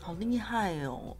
[0.00, 1.16] 好厉害哦！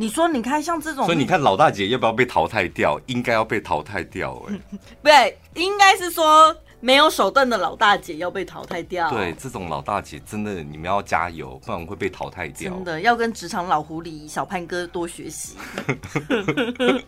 [0.00, 3.00] 你说，你看像这种，所以你看老大姐要不要被淘汰掉？
[3.06, 4.78] 应该要被淘汰掉哎、 欸。
[5.02, 9.10] 对，应该是说没有手段的老大姐要被淘汰掉。
[9.10, 12.72] 对，这种老大姐真的你们要加油，不然会被淘汰掉。
[12.72, 15.56] 真的要跟职场老狐狸小潘哥多学习。
[16.30, 17.02] 因为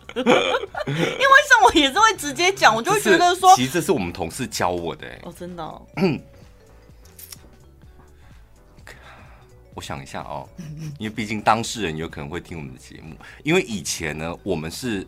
[1.47, 5.07] 像我也是会直接讲，我就会觉得说，其实这是我们同事教我的。
[5.23, 5.81] 哦，真的、哦。
[9.73, 10.47] 我想一下哦，
[10.99, 13.15] 因为毕竟当事人有可能会听我们的节目。
[13.43, 15.05] 因为以前呢，我们是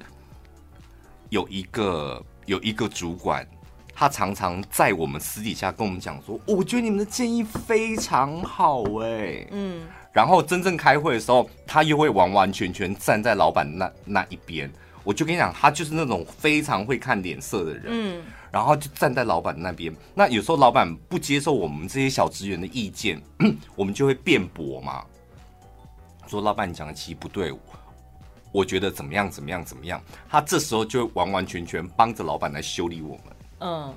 [1.29, 3.47] 有一个有一个主管，
[3.93, 14.71] 他常常在我们私底下跟我们讲说：“我觉得你们的建议非常好，哎，嗯。”然后真正开会的时候，他又会完完全全站在老板那那一边。
[15.03, 18.23] 我就跟你讲，他就是那种非常会看脸色的人，嗯。
[18.51, 19.91] 然后就站在老板那边。
[20.13, 23.19] 那有时候老板不接受我们这些小职员的意见，
[23.75, 25.03] 我们就会辩驳嘛，
[26.27, 27.51] 说老板你讲的其实不对，
[28.51, 29.99] 我觉得怎么样怎么样怎么样。
[30.29, 33.23] 他这时候就会完完全全帮着老板来修理我们。
[33.61, 33.93] 嗯。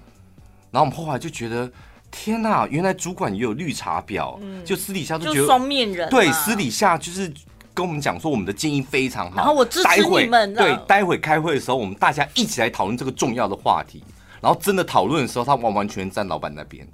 [0.70, 1.70] 然后我们后来就觉得，
[2.10, 6.10] 天哪，原来主管也有绿茶婊，嗯、就私底下都觉得双面人、啊。
[6.10, 7.30] 对，私底下就是
[7.76, 9.36] 跟我们讲说我们的建议非常好。
[9.36, 10.54] 然后我支持你们。
[10.54, 14.02] 对，待会开会的时候，我们大家一起来讨论这个重要的话题。
[14.40, 16.86] 然后真的讨论的时候，他完完全全站老板那边，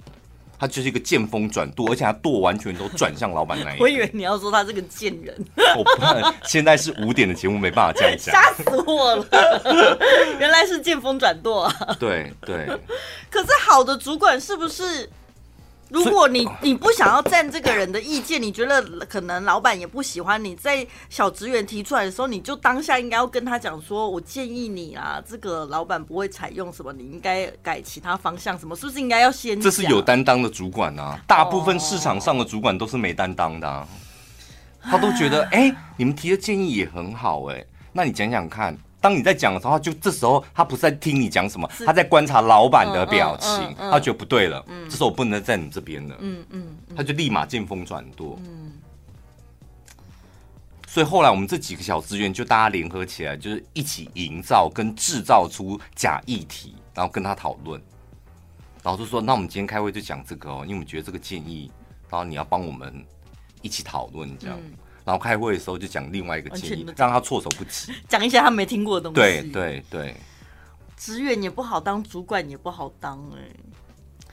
[0.59, 3.79] 他就是一个见风转舵，而且他舵完全都转向老板那一边。
[3.79, 5.33] 我以为你要说他是个贱人。
[5.77, 8.35] 我不，现在是五点的节目，没办法这样讲。
[8.35, 9.97] 吓死我了！
[10.39, 11.97] 原来是见风转舵啊。
[11.97, 12.67] 对对。
[13.29, 15.09] 可是好的主管是不是？
[15.93, 29.61] 如果你你不想要占这个人的意见，你觉得可能老板也不喜欢你，在小职员提出来的时候，你就当下应该要跟他讲说，我建议你啊，这个老板不会采用什么，你应该改其他方向，什么是不是应该要先？
[29.61, 33.87] 这是有担当的主管啊，大部分市场上的主管都是没担当的啊，
[34.81, 38.75] 他都觉得 哎，你们提的建议也很好哎，那你讲讲看。
[39.03, 46.95] 当你在讲的时候，就这时候他不是在听你讲什么，他在观察老板的表情，嗯嗯嗯、他觉得不对了，嗯、这时候我不能在你这边了，嗯嗯，嗯。
[46.95, 48.71] 他就立马见风转舵，嗯，
[50.87, 57.81] 所以后来我们这几个小职员就大家联合起来，就是一起营造跟制造出假议题，然后跟他讨论，
[58.81, 61.69] 然后就说，那我们今天开会就讲这个哦，因为我们觉得这个建议，
[62.09, 63.05] 然后你要帮我们
[63.61, 64.57] 一起讨论这样。
[64.57, 64.71] 嗯
[65.05, 69.15] 然后开会的时候就讲另外一个建议，让他措手不及， 讲一些他没听过的东西。
[69.15, 70.15] 对对对，
[70.95, 73.55] 职员也不好当，主管也不好当哎、欸。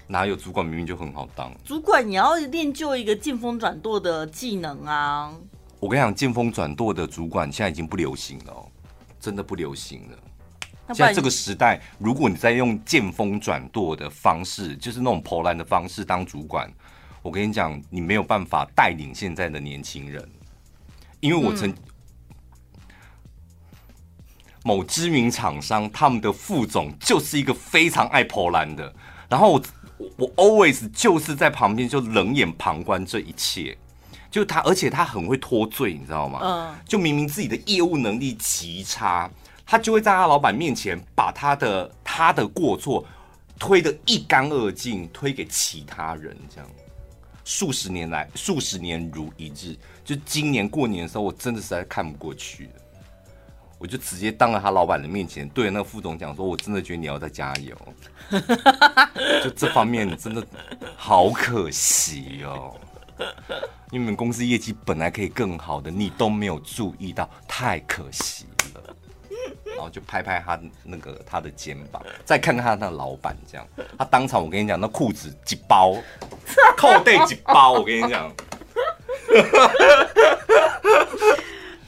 [0.06, 1.52] 哪有主管明明就很好当？
[1.64, 5.32] 主管你要练就一个见风转舵的技能啊！
[5.78, 8.66] 我跟你讲，见风转舵的主管现在已经不流行了，
[9.20, 10.18] 真的不流行了。
[10.88, 16.68] 现在这个时代，如果你在用见风转舵的方式，就是那种破烂的方式当主管，
[17.22, 20.28] 我跟你讲，你没有办法带领现在的年轻人。
[21.20, 21.72] 因为我曾
[24.62, 28.94] 某知名厂商，他们的副总就是一个非常爱泼烂的，
[29.28, 29.62] 然后我
[30.16, 33.76] 我 always 就是在旁边就冷眼旁观这一切，
[34.30, 36.40] 就他，而且他很会脱罪，你知道吗？
[36.42, 39.30] 嗯，就明明自己的业务能力极差，
[39.64, 43.04] 他就会在他老板面前把他的他的过错
[43.58, 46.70] 推得一干二净，推给其他人，这样
[47.50, 49.76] 数十年来，数十年如一日。
[50.04, 52.72] 就今年过年的时候，我真的实在看不过去了，
[53.76, 57.76] 我就直接当着他老板的面前，对着那个副总讲说：“我真的觉得你要再加油。
[59.42, 60.46] ”就这方面真的
[60.96, 62.76] 好可惜哦，
[63.90, 68.94] 你们公司业绩本来可以更好的，你都没有注意到，太可惜了。
[69.64, 73.66] 然后就拍拍他那个他的肩膀，再看看他那老板，这样
[73.98, 75.96] 他当场我跟你讲，那裤子几包，
[76.80, 78.32] 扣带几包，我跟你讲。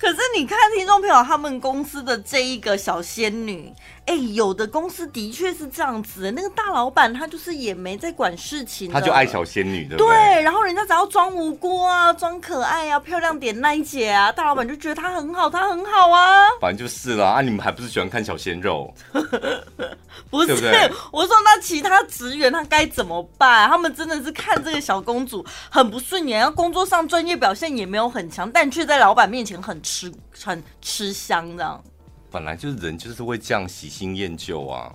[0.03, 3.73] 可是你看，听众朋友，他们公司的这一个小仙女，
[4.05, 9.97] 哎、欸，有的公司的确是这样子，那个大老板他就是也没在管事情，他就爱小仙女的。
[9.97, 10.09] 对，
[10.43, 16.49] 然后人家只要装无辜啊，装可爱啊，漂亮点那一姐啊，大老板就觉得她很好，她很好啊。
[16.61, 18.93] 反正就是啦啊，你们还不是喜欢看小鲜肉？
[20.29, 23.69] 不是，对对我说那其他职员他该怎么办？
[23.69, 30.13] 他们真的是看这个小公主很不顺眼，然后工作上专业表现也没有很强，但却在老板面前很吃
[30.43, 31.83] 很吃香这样。
[32.31, 34.95] 本来就是人就是会这样喜新厌旧啊，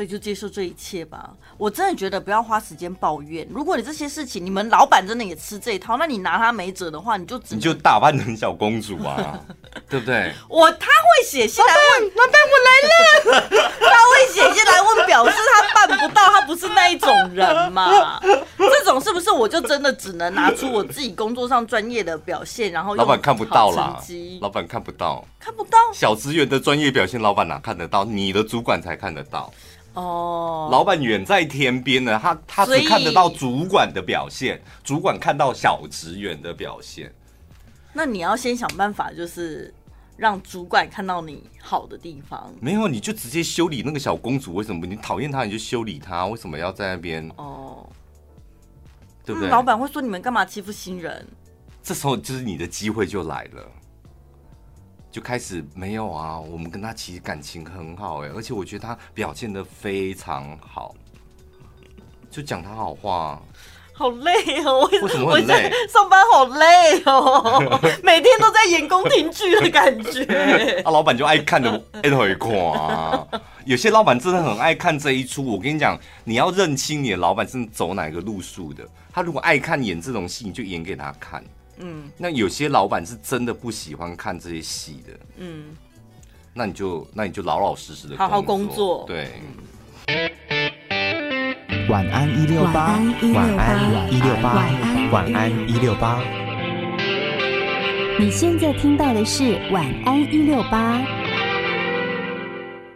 [0.00, 1.28] 所以就接受这一切吧。
[1.58, 3.46] 我真的觉得不要花时间抱怨。
[3.50, 9.38] 如果你这些事情，你们老板真的也吃这一套，那你拿他没辙的话，你就只你就打扮成小公主啊，
[9.90, 10.32] 对不对？
[10.48, 13.50] 我他会写信来问，老板我来了。
[13.78, 18.18] 他会写信来问，表示他办不到，他不是那一种人嘛。
[18.56, 24.00] 这种是不是我就真的只能拿出我自己工作上专业的表现，然后老板看不到啦，
[24.40, 28.04] 老板看不到，看不到小职员的专业表现，老板哪看得到？
[28.04, 29.50] 你的主管才看得到。
[29.94, 37.12] 哦，老板远在天边呢，他他只看得到主管的表现，主管看到小职员的表现。
[37.92, 39.74] 那你要先想办法，就是
[40.16, 42.52] 让主管看到你好的地方。
[42.60, 44.54] 没有，你就直接修理那个小公主。
[44.54, 46.26] 为什么你讨厌她，你就修理她？
[46.26, 47.28] 为什么要在那边？
[47.36, 47.88] 哦，
[49.24, 49.50] 对不对？
[49.50, 51.26] 老板会说你们干嘛欺负新人？
[51.82, 53.66] 这时候就是你的机会就来了。
[55.10, 60.94] 就开始没有啊，我们跟他其实感情很好哎，而且我觉得他表现的非常好，
[62.30, 63.40] 就讲他好话。
[63.92, 64.32] 好累
[64.64, 65.70] 哦，为什么会累？
[65.86, 70.80] 上班好累哦， 每天都在演宫廷剧的感觉。
[70.86, 71.70] 啊，老板就爱看的
[72.02, 72.50] 爱回看，
[73.66, 75.44] 有些老板真的很爱看这一出。
[75.44, 78.88] 我跟你讲，你要认清你的老板是走哪个路数的。
[79.12, 81.44] 他如果爱看演这种戏，你就演给他看。
[81.80, 85.12] 嗯，那有些老板是真的不喜欢看这些戏的。
[85.38, 85.64] 嗯，
[86.54, 89.04] 那你就那你就老老实实的好好工作。
[89.06, 89.28] 对。
[91.88, 93.00] 晚安一六八，
[93.34, 96.22] 晚安一六八，晚安一六八。
[98.18, 101.00] 你现在听到的是晚安一六八。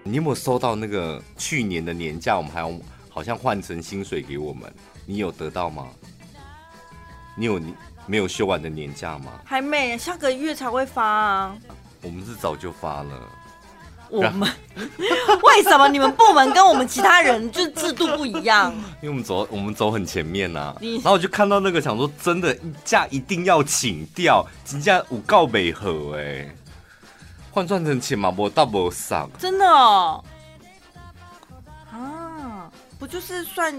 [0.04, 2.36] 你有没有收到那个去年的年假？
[2.36, 2.70] 我们还要
[3.08, 4.72] 好像换成薪水给我们，
[5.06, 5.88] 你有得到吗？
[7.36, 7.74] 你有你？
[8.06, 9.32] 没有休完的年假吗？
[9.44, 11.56] 还没，下个月才会发啊。
[12.02, 13.20] 我们是早就发了。
[14.10, 14.48] 我们
[15.42, 18.72] 为什么你们部门跟我们其他人就制度不一样？
[19.00, 20.76] 因为我们走我们走很前面呐、啊。
[20.80, 26.48] 然后我就看到那个想说，真的假一定要请掉，请假五告美和哎，
[27.50, 29.28] 换算成钱嘛，我大不上。
[29.38, 30.22] 真的哦。
[31.90, 33.74] 啊，不就是算？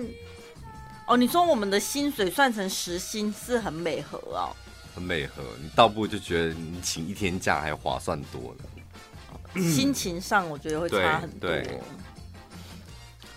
[1.08, 4.56] 哦，你说我们的薪水算成时薪是很美合哦，
[4.94, 5.44] 很美合。
[5.62, 11.50] 你倒不如就觉得你请一天假还划算多了，心情上我觉得会差很多。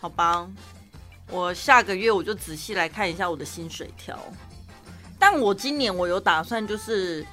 [0.01, 0.49] 好吧，
[1.31, 4.19] 我下个月我就仔细来看一下我的薪水条。
[5.19, 7.27] 但我今年我有打算就是。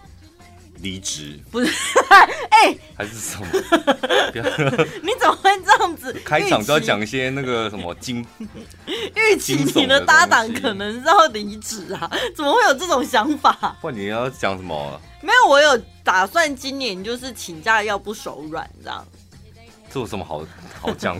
[0.77, 1.71] 离职不是？
[2.49, 3.45] 哎、欸，还是什么？
[5.03, 6.13] 你怎么会这样子？
[6.23, 8.25] 开场都要讲一些那个什么惊？
[9.15, 12.09] 预期你的搭档可能是要离职啊？
[12.35, 13.75] 怎么会有这种想法？
[13.81, 14.99] 或你要讲什么？
[15.21, 19.05] 没有，我有打算今年就是请假要不手软这样。
[19.91, 20.45] 这有什么好
[20.81, 21.17] 好讲？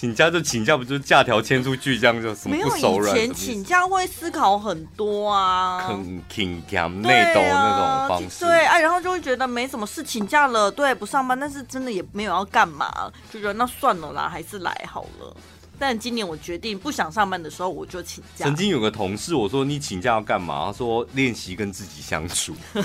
[0.00, 3.14] 请假就请假，不就是假条签出去这样就什么不手软？
[3.14, 8.46] 以前请假会思考很多啊，很勤俭内斗那种方式。
[8.46, 15.36] 对啊，然后就会觉得没什么事，请假了，对，不上班，但是真的也没有要干嘛，就觉得那算了啦，还是来好了。
[15.80, 18.44] 但今年我决定不想上班的时候，我就请假。
[18.44, 20.66] 曾经有个同事，我说你请假要干嘛？
[20.66, 22.54] 他说练习跟自己相处。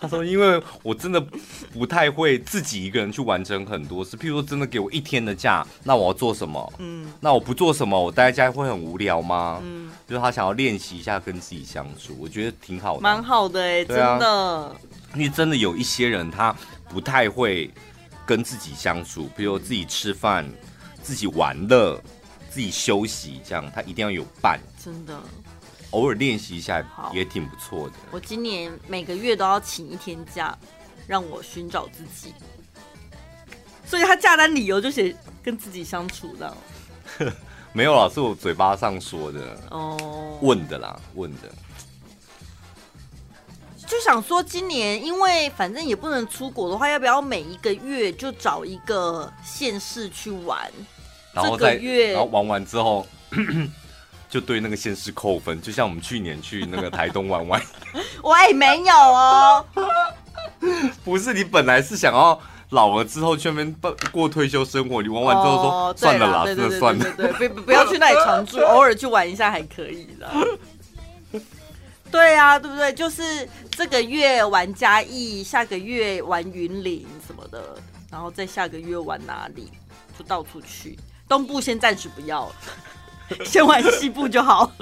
[0.00, 1.22] 他说因为我真的
[1.74, 6.72] 不太会自己一个人去完成很多事，譬如说真的给我一天的假，那我要做什么？
[6.78, 9.60] 嗯，那我不做什么，我待在家会很无聊吗？
[9.62, 14.74] 嗯，就是他想要练习一下跟自己相处，我觉得挺好的，蛮好的哎、欸，真的。
[15.14, 16.56] 因为真的有一些人他
[16.88, 17.70] 不太会
[18.24, 20.50] 跟自己相处，比如自己吃饭。
[21.04, 22.00] 自己玩乐，
[22.50, 24.58] 自己休息，这样他一定要有伴。
[24.82, 25.20] 真的，
[25.90, 26.82] 偶尔练习一下
[27.12, 27.94] 也挺不错的。
[28.10, 30.58] 我今年每个月都要请一天假，
[31.06, 32.32] 让我寻找自己。
[33.86, 36.56] 所以他假单理由就写跟自己相处的。
[37.74, 41.52] 没有啦，是我嘴巴上说的哦，问的啦，问的。
[43.86, 50.72] 就想说，今年因为反正也不能出国的话，要不要每一个月就找一个县市去玩？
[51.34, 53.06] 然后再月，然后玩完之后，
[54.30, 57.62] 就对那个县市扣分，就像我们去年去那个台东玩玩。
[58.22, 59.64] 我也没有哦，
[61.04, 63.76] 不是，你本来是想要老了之后去那边
[64.10, 70.30] 过退休生活，你玩完之后说、哦、算了啦，真的算了，对，不不要去那里常住， 偶尔去玩一下还可以的。
[72.10, 72.92] 对啊，对不对？
[72.92, 77.76] 就是这个月玩嘉义，下个月玩云林什么的，
[78.08, 79.68] 然后再下个月玩哪里，
[80.16, 80.96] 就到处去。
[81.28, 82.50] 东部先暂时不要，
[83.44, 84.70] 先玩西部就好。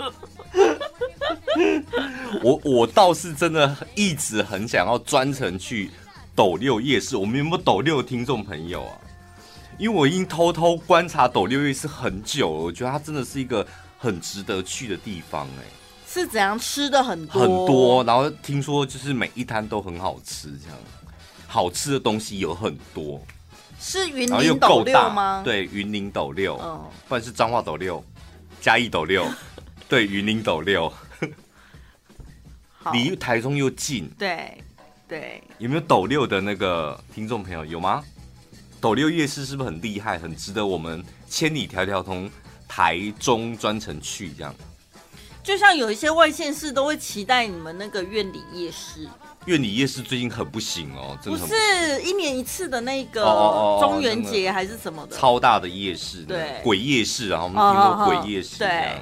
[2.42, 5.90] 我我倒是真的一直很想要专程去
[6.34, 7.16] 斗六夜市。
[7.16, 8.98] 我们有没有斗六的听众朋友啊？
[9.78, 13.66] 因为我已经偷偷观察斗六夜市很久了，我觉得它真的是一个
[13.98, 15.66] 很值得去的地方哎、欸。
[16.06, 20.76] 是怎样吃的很多很多，然后听说就是每一摊都很好吃，这样
[21.46, 23.18] 好吃的东西有很多。
[23.82, 25.42] 是云林斗六吗？
[25.44, 28.02] 对，云林斗六，嗯，不然是彰化斗六、
[28.60, 29.26] 嘉义斗六，
[29.88, 30.90] 对，云林斗六。
[32.92, 34.56] 离台中又近，对
[35.08, 35.42] 对。
[35.58, 38.02] 有没有斗六的那个听众朋友有吗？
[38.80, 42.30] 斗六夜市是不是很厉害，很值得我们千里迢迢从
[42.68, 44.54] 台中专程去这样？
[45.42, 49.08] 就像有一些外县市都会期待你们那个院里夜市。
[49.46, 53.22] 苑里夜市最近很不行哦，真的不，不是一年一次的那个
[53.80, 55.16] 中元节还是什么的。
[55.16, 59.00] 超大的夜市，对，鬼夜市啊，我们听过鬼夜市这样，对，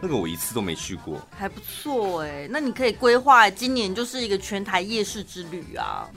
[0.00, 6.08] 那个我一次都没去过，还不错哎，那你可以规划今年就是一个全台夜市之旅啊，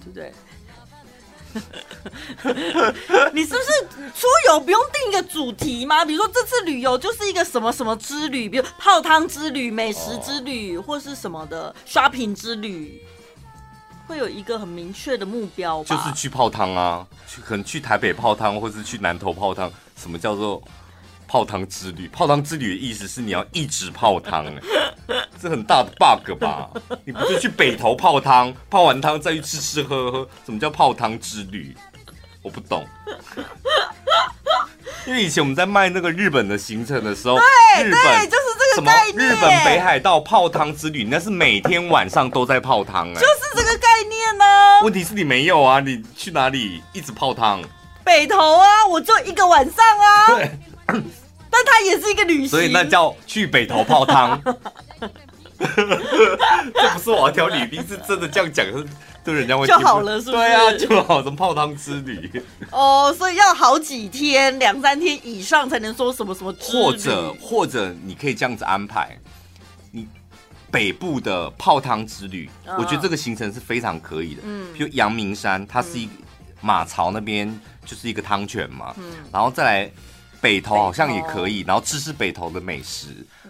[0.00, 0.32] 对不对？
[3.32, 6.04] 你是不是出游不用定一个主题吗？
[6.04, 13.00] 比如说这次旅游就是一个什么什么之旅，比如泡汤之旅、美食之旅，或是什么的 shopping 之旅，
[14.06, 15.96] 会有一个很明确的目标吧？
[15.96, 19.70] 就是去泡汤啊，去可能去台北泡汤，或是去南投泡汤。
[19.96, 20.60] 什么叫做
[21.34, 22.06] 泡汤之旅？
[22.06, 24.62] 泡汤之旅的意思是你要一直泡汤，哎，
[25.42, 26.70] 这很大的 bug 吧？
[27.04, 30.28] 你不是去北投泡汤，泡完汤再去吃吃喝喝？
[30.46, 31.76] 什么叫泡汤之旅？
[32.40, 32.86] 我不懂，
[35.08, 38.44] 因为以前我们在卖那个日本的行程的时候，对，日本对，就是
[38.76, 39.28] 这个概念。
[39.28, 44.82] 日本北海道泡汤之旅，那是每天晚上都在泡汤，哎，就是这个概念呢、啊。
[44.84, 47.60] 问题是你没有啊，你去哪里一直泡汤？
[48.04, 50.26] 北投啊，我就一个晚上啊。
[50.28, 50.58] 对，
[51.54, 54.42] 但它也是一个旅行，所以那叫去北头泡汤。
[55.56, 58.66] 这不是我要挑女兵，是真的这样讲。
[58.66, 58.84] 是
[59.24, 60.36] 对人家会就好了，是不是？
[60.36, 62.30] 对啊，就好，什么泡汤之旅
[62.70, 66.82] 哦，oh, 所以要好几天，两三天以上才能说什么什么之旅。
[66.82, 69.16] 或者或者你可以这样子安排，
[69.92, 70.06] 你
[70.70, 74.42] 北部的泡汤之旅，uh, 我觉得这个行程是非常可以的。
[74.44, 76.12] 嗯，比如阳明山，它是一个
[76.60, 77.48] 马槽那边
[77.86, 79.90] 就是一个汤泉嘛，嗯，然后再来
[80.44, 83.08] 北投好像也可以，然后吃吃北投的美食，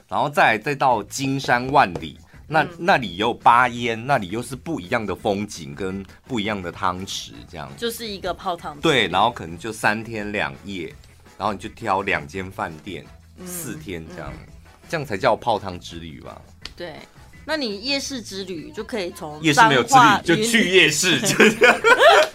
[0.08, 2.16] 然后再再到金山万里。
[2.46, 8.78] 那那里有巴烟，那里又是不一样的风景跟不一样的汤池，这样就是一个泡汤。
[8.80, 10.94] 对，然后可能就三天两夜，
[11.36, 13.04] 然后你就挑两间饭店，
[13.38, 14.52] 嗯、四天这样，嗯、
[14.88, 16.40] 这样才叫泡汤之旅吧？
[16.76, 16.94] 对。
[17.46, 21.36] 那你夜市之旅就可以从夜市没有之旅就去夜市，就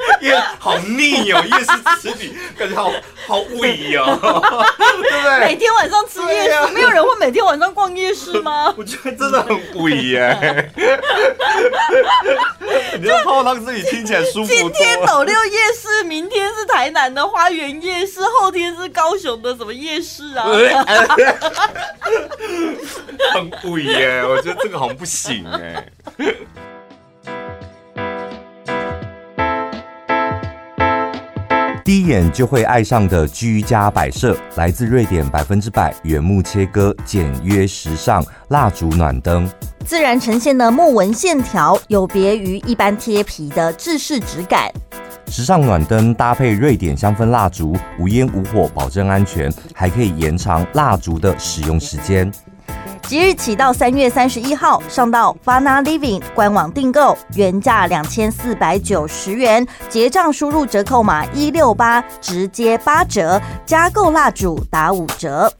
[0.59, 2.91] 好腻哦，夜市之旅感觉好
[3.27, 4.05] 好伪哦，
[4.77, 5.39] 对不对？
[5.39, 8.71] 每天晚上吃夜市，啊、没有人会每天晚上逛夜市吗？
[8.77, 10.71] 我觉得真的很伪耶。
[12.99, 14.53] 你说泡汤自己听起来舒服。
[14.53, 20.45] 今天斗六夜市，明天是台南的花园夜市，后天是高雄的什么夜市啊？
[23.33, 24.99] 很伪耶，我觉得这个好像。
[24.99, 25.87] 不行哎！
[31.89, 39.49] 第一眼就会爱上的居家摆设，来自瑞典百分之百原木切割、简约时尚蜡烛暖灯，
[39.87, 44.71] 自然呈现的木纹线条，有别于一般贴皮的制式质感。
[45.31, 52.31] 时尚暖灯搭配瑞典香氛蜡烛，无烟无火，保证安全，还可以延长蜡烛的使用时间。
[53.03, 65.51] 即日起到三月三十一号，上到 Fana Living 官网订购，原价两千四百九十元，结账输入折扣码一六八，直接八折，加购蜡烛打五折。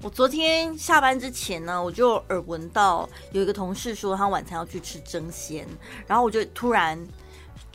[0.00, 5.66] 我昨天下班之前呢，我就耳闻到有一个同事说他晚餐要去吃蒸鲜，
[6.06, 6.98] 然后我就突然。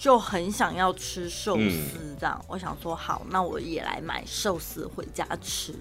[0.03, 5.73] 就很想要吃寿司，这样、嗯、我想说好，那我也来买寿司回家吃。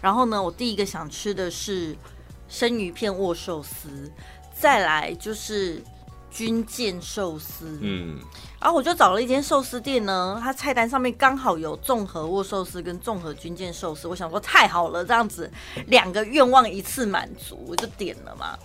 [0.00, 1.96] 然后呢，我第一个想吃的是
[2.48, 4.10] 生鱼片握寿司，
[4.58, 5.80] 再来就是
[6.32, 7.78] 军舰寿司。
[7.80, 8.18] 嗯，
[8.60, 14.08] 然后我就找了一间寿司店呢，它菜单上面刚好有综合握寿司跟综合军舰寿司。
[14.08, 15.48] 我想说太好了，这样子
[15.86, 18.58] 两个愿望一次满足，我就点了嘛。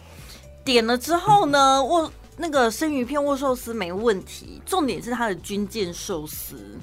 [0.63, 2.11] 点了之后呢，握。
[2.41, 6.79] 那个生鱼片握寿司没问题，重点是它的军舰寿司。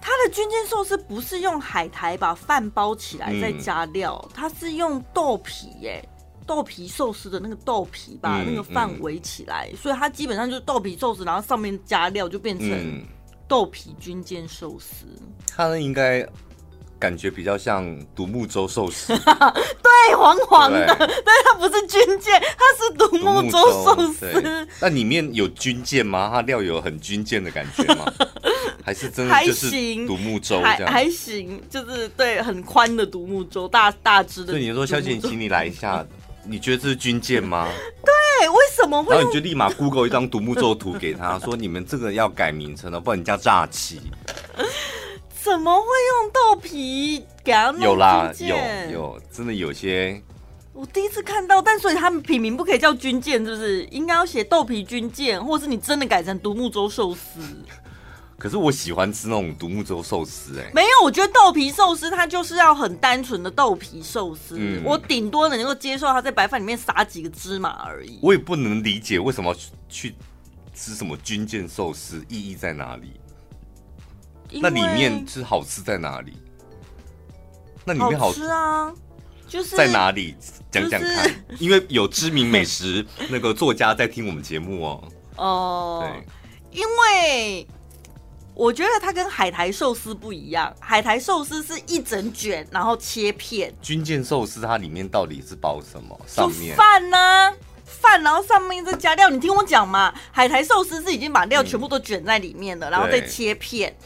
[0.00, 6.08] 它的军舰寿司不是用海苔把饭包起来再加料，嗯、它是用豆皮耶，
[6.46, 13.04] 豆皮寿司的那个豆皮把那个饭围起来，所以它基本上就是豆皮寿司，然后上面加料就变成
[13.48, 15.06] 豆皮军舰寿司。
[15.56, 16.24] 它应该。
[17.00, 19.22] 感觉比较像独木舟寿司，对
[20.16, 24.68] 黄黄的，对但它不是军舰，它是独木舟寿司。
[24.80, 26.30] 那里面有军舰吗？
[26.32, 28.04] 它料有很军舰的感觉吗？
[28.84, 29.70] 还是真的就是
[30.06, 30.86] 独木舟这样？
[30.86, 34.52] 还还行，就是对，很宽的独木舟，大大只的。
[34.52, 36.04] 所以你说，小姐，请你来一下，
[36.44, 37.68] 你觉得这是军舰吗？
[38.02, 39.14] 对，为什么会？
[39.14, 44.00] 然后你就立马 Google 一张独木舟图给他说：“你们这个要改名称了，不然你叫诈欺。”
[45.50, 47.80] 怎么会用豆皮给他弄？
[47.80, 48.56] 有啦，有
[48.92, 50.22] 有，真的有些。
[50.72, 53.84] 我第一次看到，但所以他们品名不可以叫军舰，是不是？
[53.86, 57.40] 应该要写豆皮军舰，或者是你真的改成独木舟寿司。
[58.38, 68.20] 可是我喜欢吃那种独木舟寿司，哎，没有，我觉得豆皮寿司它就是要很单纯的豆皮寿司，嗯、我顶多能够接受它在白饭里面撒几个芝麻而已。
[68.22, 69.52] 我也不能理解为什么
[69.88, 70.14] 去
[70.72, 73.14] 吃什么军舰寿司，意义在哪里？
[74.52, 76.36] 那里面是好吃在哪里？
[77.84, 78.92] 那里面好吃啊，
[79.46, 80.36] 就是在哪里？
[80.70, 85.04] 讲讲看，就是、因为有知名美食那个作家在听我们节目哦。
[85.36, 87.66] 哦，对，因为。
[88.54, 93.72] 我觉得它跟海苔寿司不一样，海苔寿司是一整卷，然后切片。
[93.80, 96.20] 军舰寿司它里面到底是包什么？
[96.26, 97.52] 上面饭呢？
[97.84, 99.30] 饭，然后上面再加料。
[99.30, 103.96] 你听我讲嘛，海苔寿司是已经把料全部都卷在里面了，嗯、然后再切片。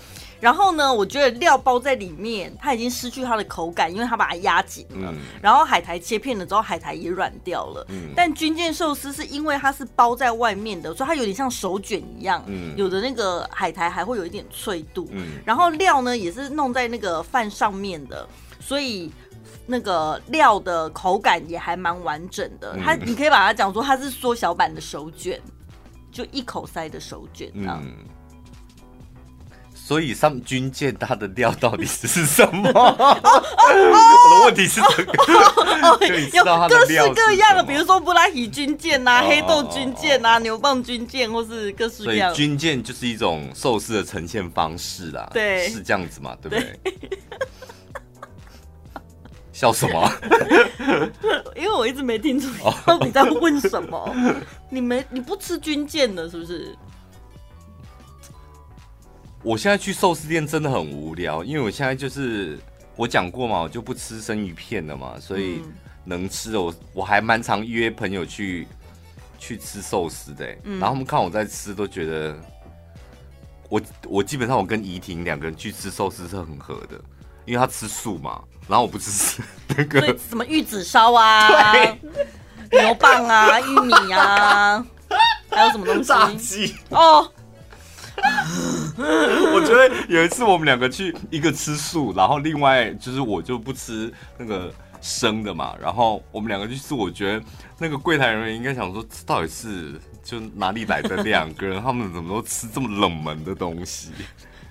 [0.42, 5.12] 然后呢，我觉得料包在里面，它已经失去它的口感，因为它把它压紧了。
[5.12, 7.86] 嗯、然后海苔切片了之后，海苔也软掉了。
[7.90, 12.42] 嗯、但军舰寿司是因为它是包在外面的，所以它有点像手卷一样。
[12.48, 15.06] 嗯、有的那个海苔还会有一点脆度。
[15.12, 18.28] 嗯、然后料呢也是弄在那个饭上面的，
[18.58, 19.12] 所以
[19.64, 22.76] 那个料的口感也还蛮完整的。
[22.82, 25.40] 它你可以把它讲说它是缩小版的手卷，
[26.10, 27.80] 就一口塞的手卷这样。
[27.80, 27.94] 嗯
[29.84, 32.70] 所以上军舰它的料到底是什么？
[32.72, 35.12] 我的问题是这个，
[36.32, 42.32] 有各式各样的，比如说布拉提军舰呐、黑豆军舰呐、牛蒡军舰，或是各式各样。
[42.32, 46.80] 所以军舰就是一种寿司的呈现方式啦，对，是这样子嘛，对不对？
[49.52, 50.10] 笑什么？
[51.56, 52.48] 因为我一直没听出
[52.86, 54.14] 到底在问什么。
[54.70, 56.74] 你没你不吃军舰的，是不是？
[59.42, 62.58] 我现在去寿司店真的很无聊，因为我现在就是
[62.94, 65.60] 我讲过嘛，我就不吃生鱼片了嘛，所以
[66.04, 68.68] 能吃的我我还蛮常约朋友去
[69.38, 72.36] 去吃寿司的，嗯、然后他们看我在吃，都觉得
[73.68, 77.00] 我我基本上我跟怡婷两个人去吃寿司是很合的，
[77.44, 81.48] 因为他吃素嘛，然后我不吃那个什么玉子烧啊、
[82.70, 84.86] 牛蒡啊、玉米啊，
[85.50, 86.04] 还有什么东西？
[86.06, 87.28] 炸鸡哦。
[89.54, 97.44] 我觉得有一次我们两个去一个吃素，然后另外就是我就不吃那个生的嘛，然后我们两个去吃，我觉得
[97.78, 104.10] 那个柜台人员应该想说，到底是就哪里来的两个人，他们怎么都吃这么冷门的东西？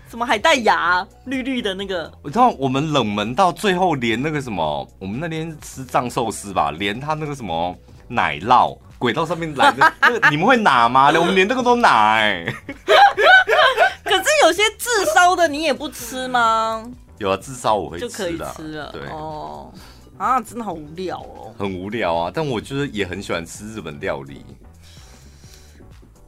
[0.09, 2.11] 什么海带芽，绿绿的那个？
[2.21, 7.75] 我知道我们冷门到最后连那个什么，我们那天吃藏寿司吧，连他那个什么
[8.07, 8.77] 奶酪。
[9.01, 11.09] 轨道上面来的， 那个你们会拿吗？
[11.19, 12.45] 我们连这个都拿哎。
[14.05, 16.85] 可是有些自烧的你也不吃吗？
[17.17, 18.91] 有啊，自烧我会吃就可以吃了。
[18.91, 19.73] 对哦，
[20.19, 21.51] 啊，真的好无聊哦。
[21.57, 24.45] 很无聊啊，但我就是也很喜欢吃日本料理。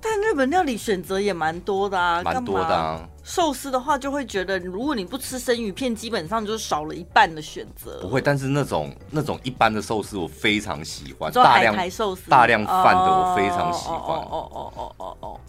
[0.04, 3.08] 但日本料理选择也蛮多的啊，蛮多的啊。
[3.24, 8.02] 寿司的话，就会觉得如果你不吃生鱼片，基本上就少了一半的选择。
[8.02, 13.98] 不会，但是那种那种一般的寿司我非常喜欢，大量寿司、大量饭的我非常喜欢。
[13.98, 15.40] 哦哦哦哦哦哦。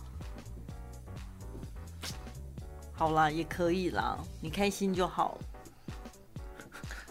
[2.93, 5.37] 好啦，也可以啦，你开心就好。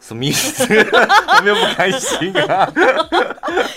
[0.06, 0.64] 什么意思？
[0.68, 2.70] 我没有不开心啊。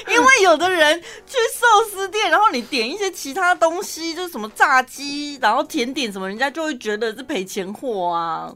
[0.08, 8.52] 因为有的人去寿司店，然后你点一些其他东西，就是什么炸鸡，然后甜点什么，人家就会觉得是赔钱货啊。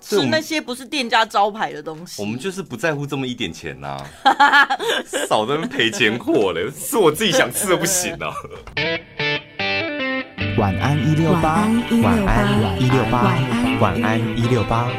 [0.00, 2.20] 吃那些不是店家招牌的东西。
[2.20, 4.68] 我们就是不在乎这么一点钱呐、啊，
[5.28, 8.34] 少在那赔钱货嘞，是我自己想吃的不行啊。
[10.58, 11.68] 晚安一六八，
[12.02, 13.38] 晚安一六八，
[13.80, 14.90] 晚安一六八。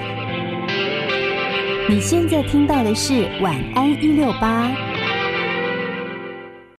[1.90, 4.93] 你现在听到的是晚安一六八。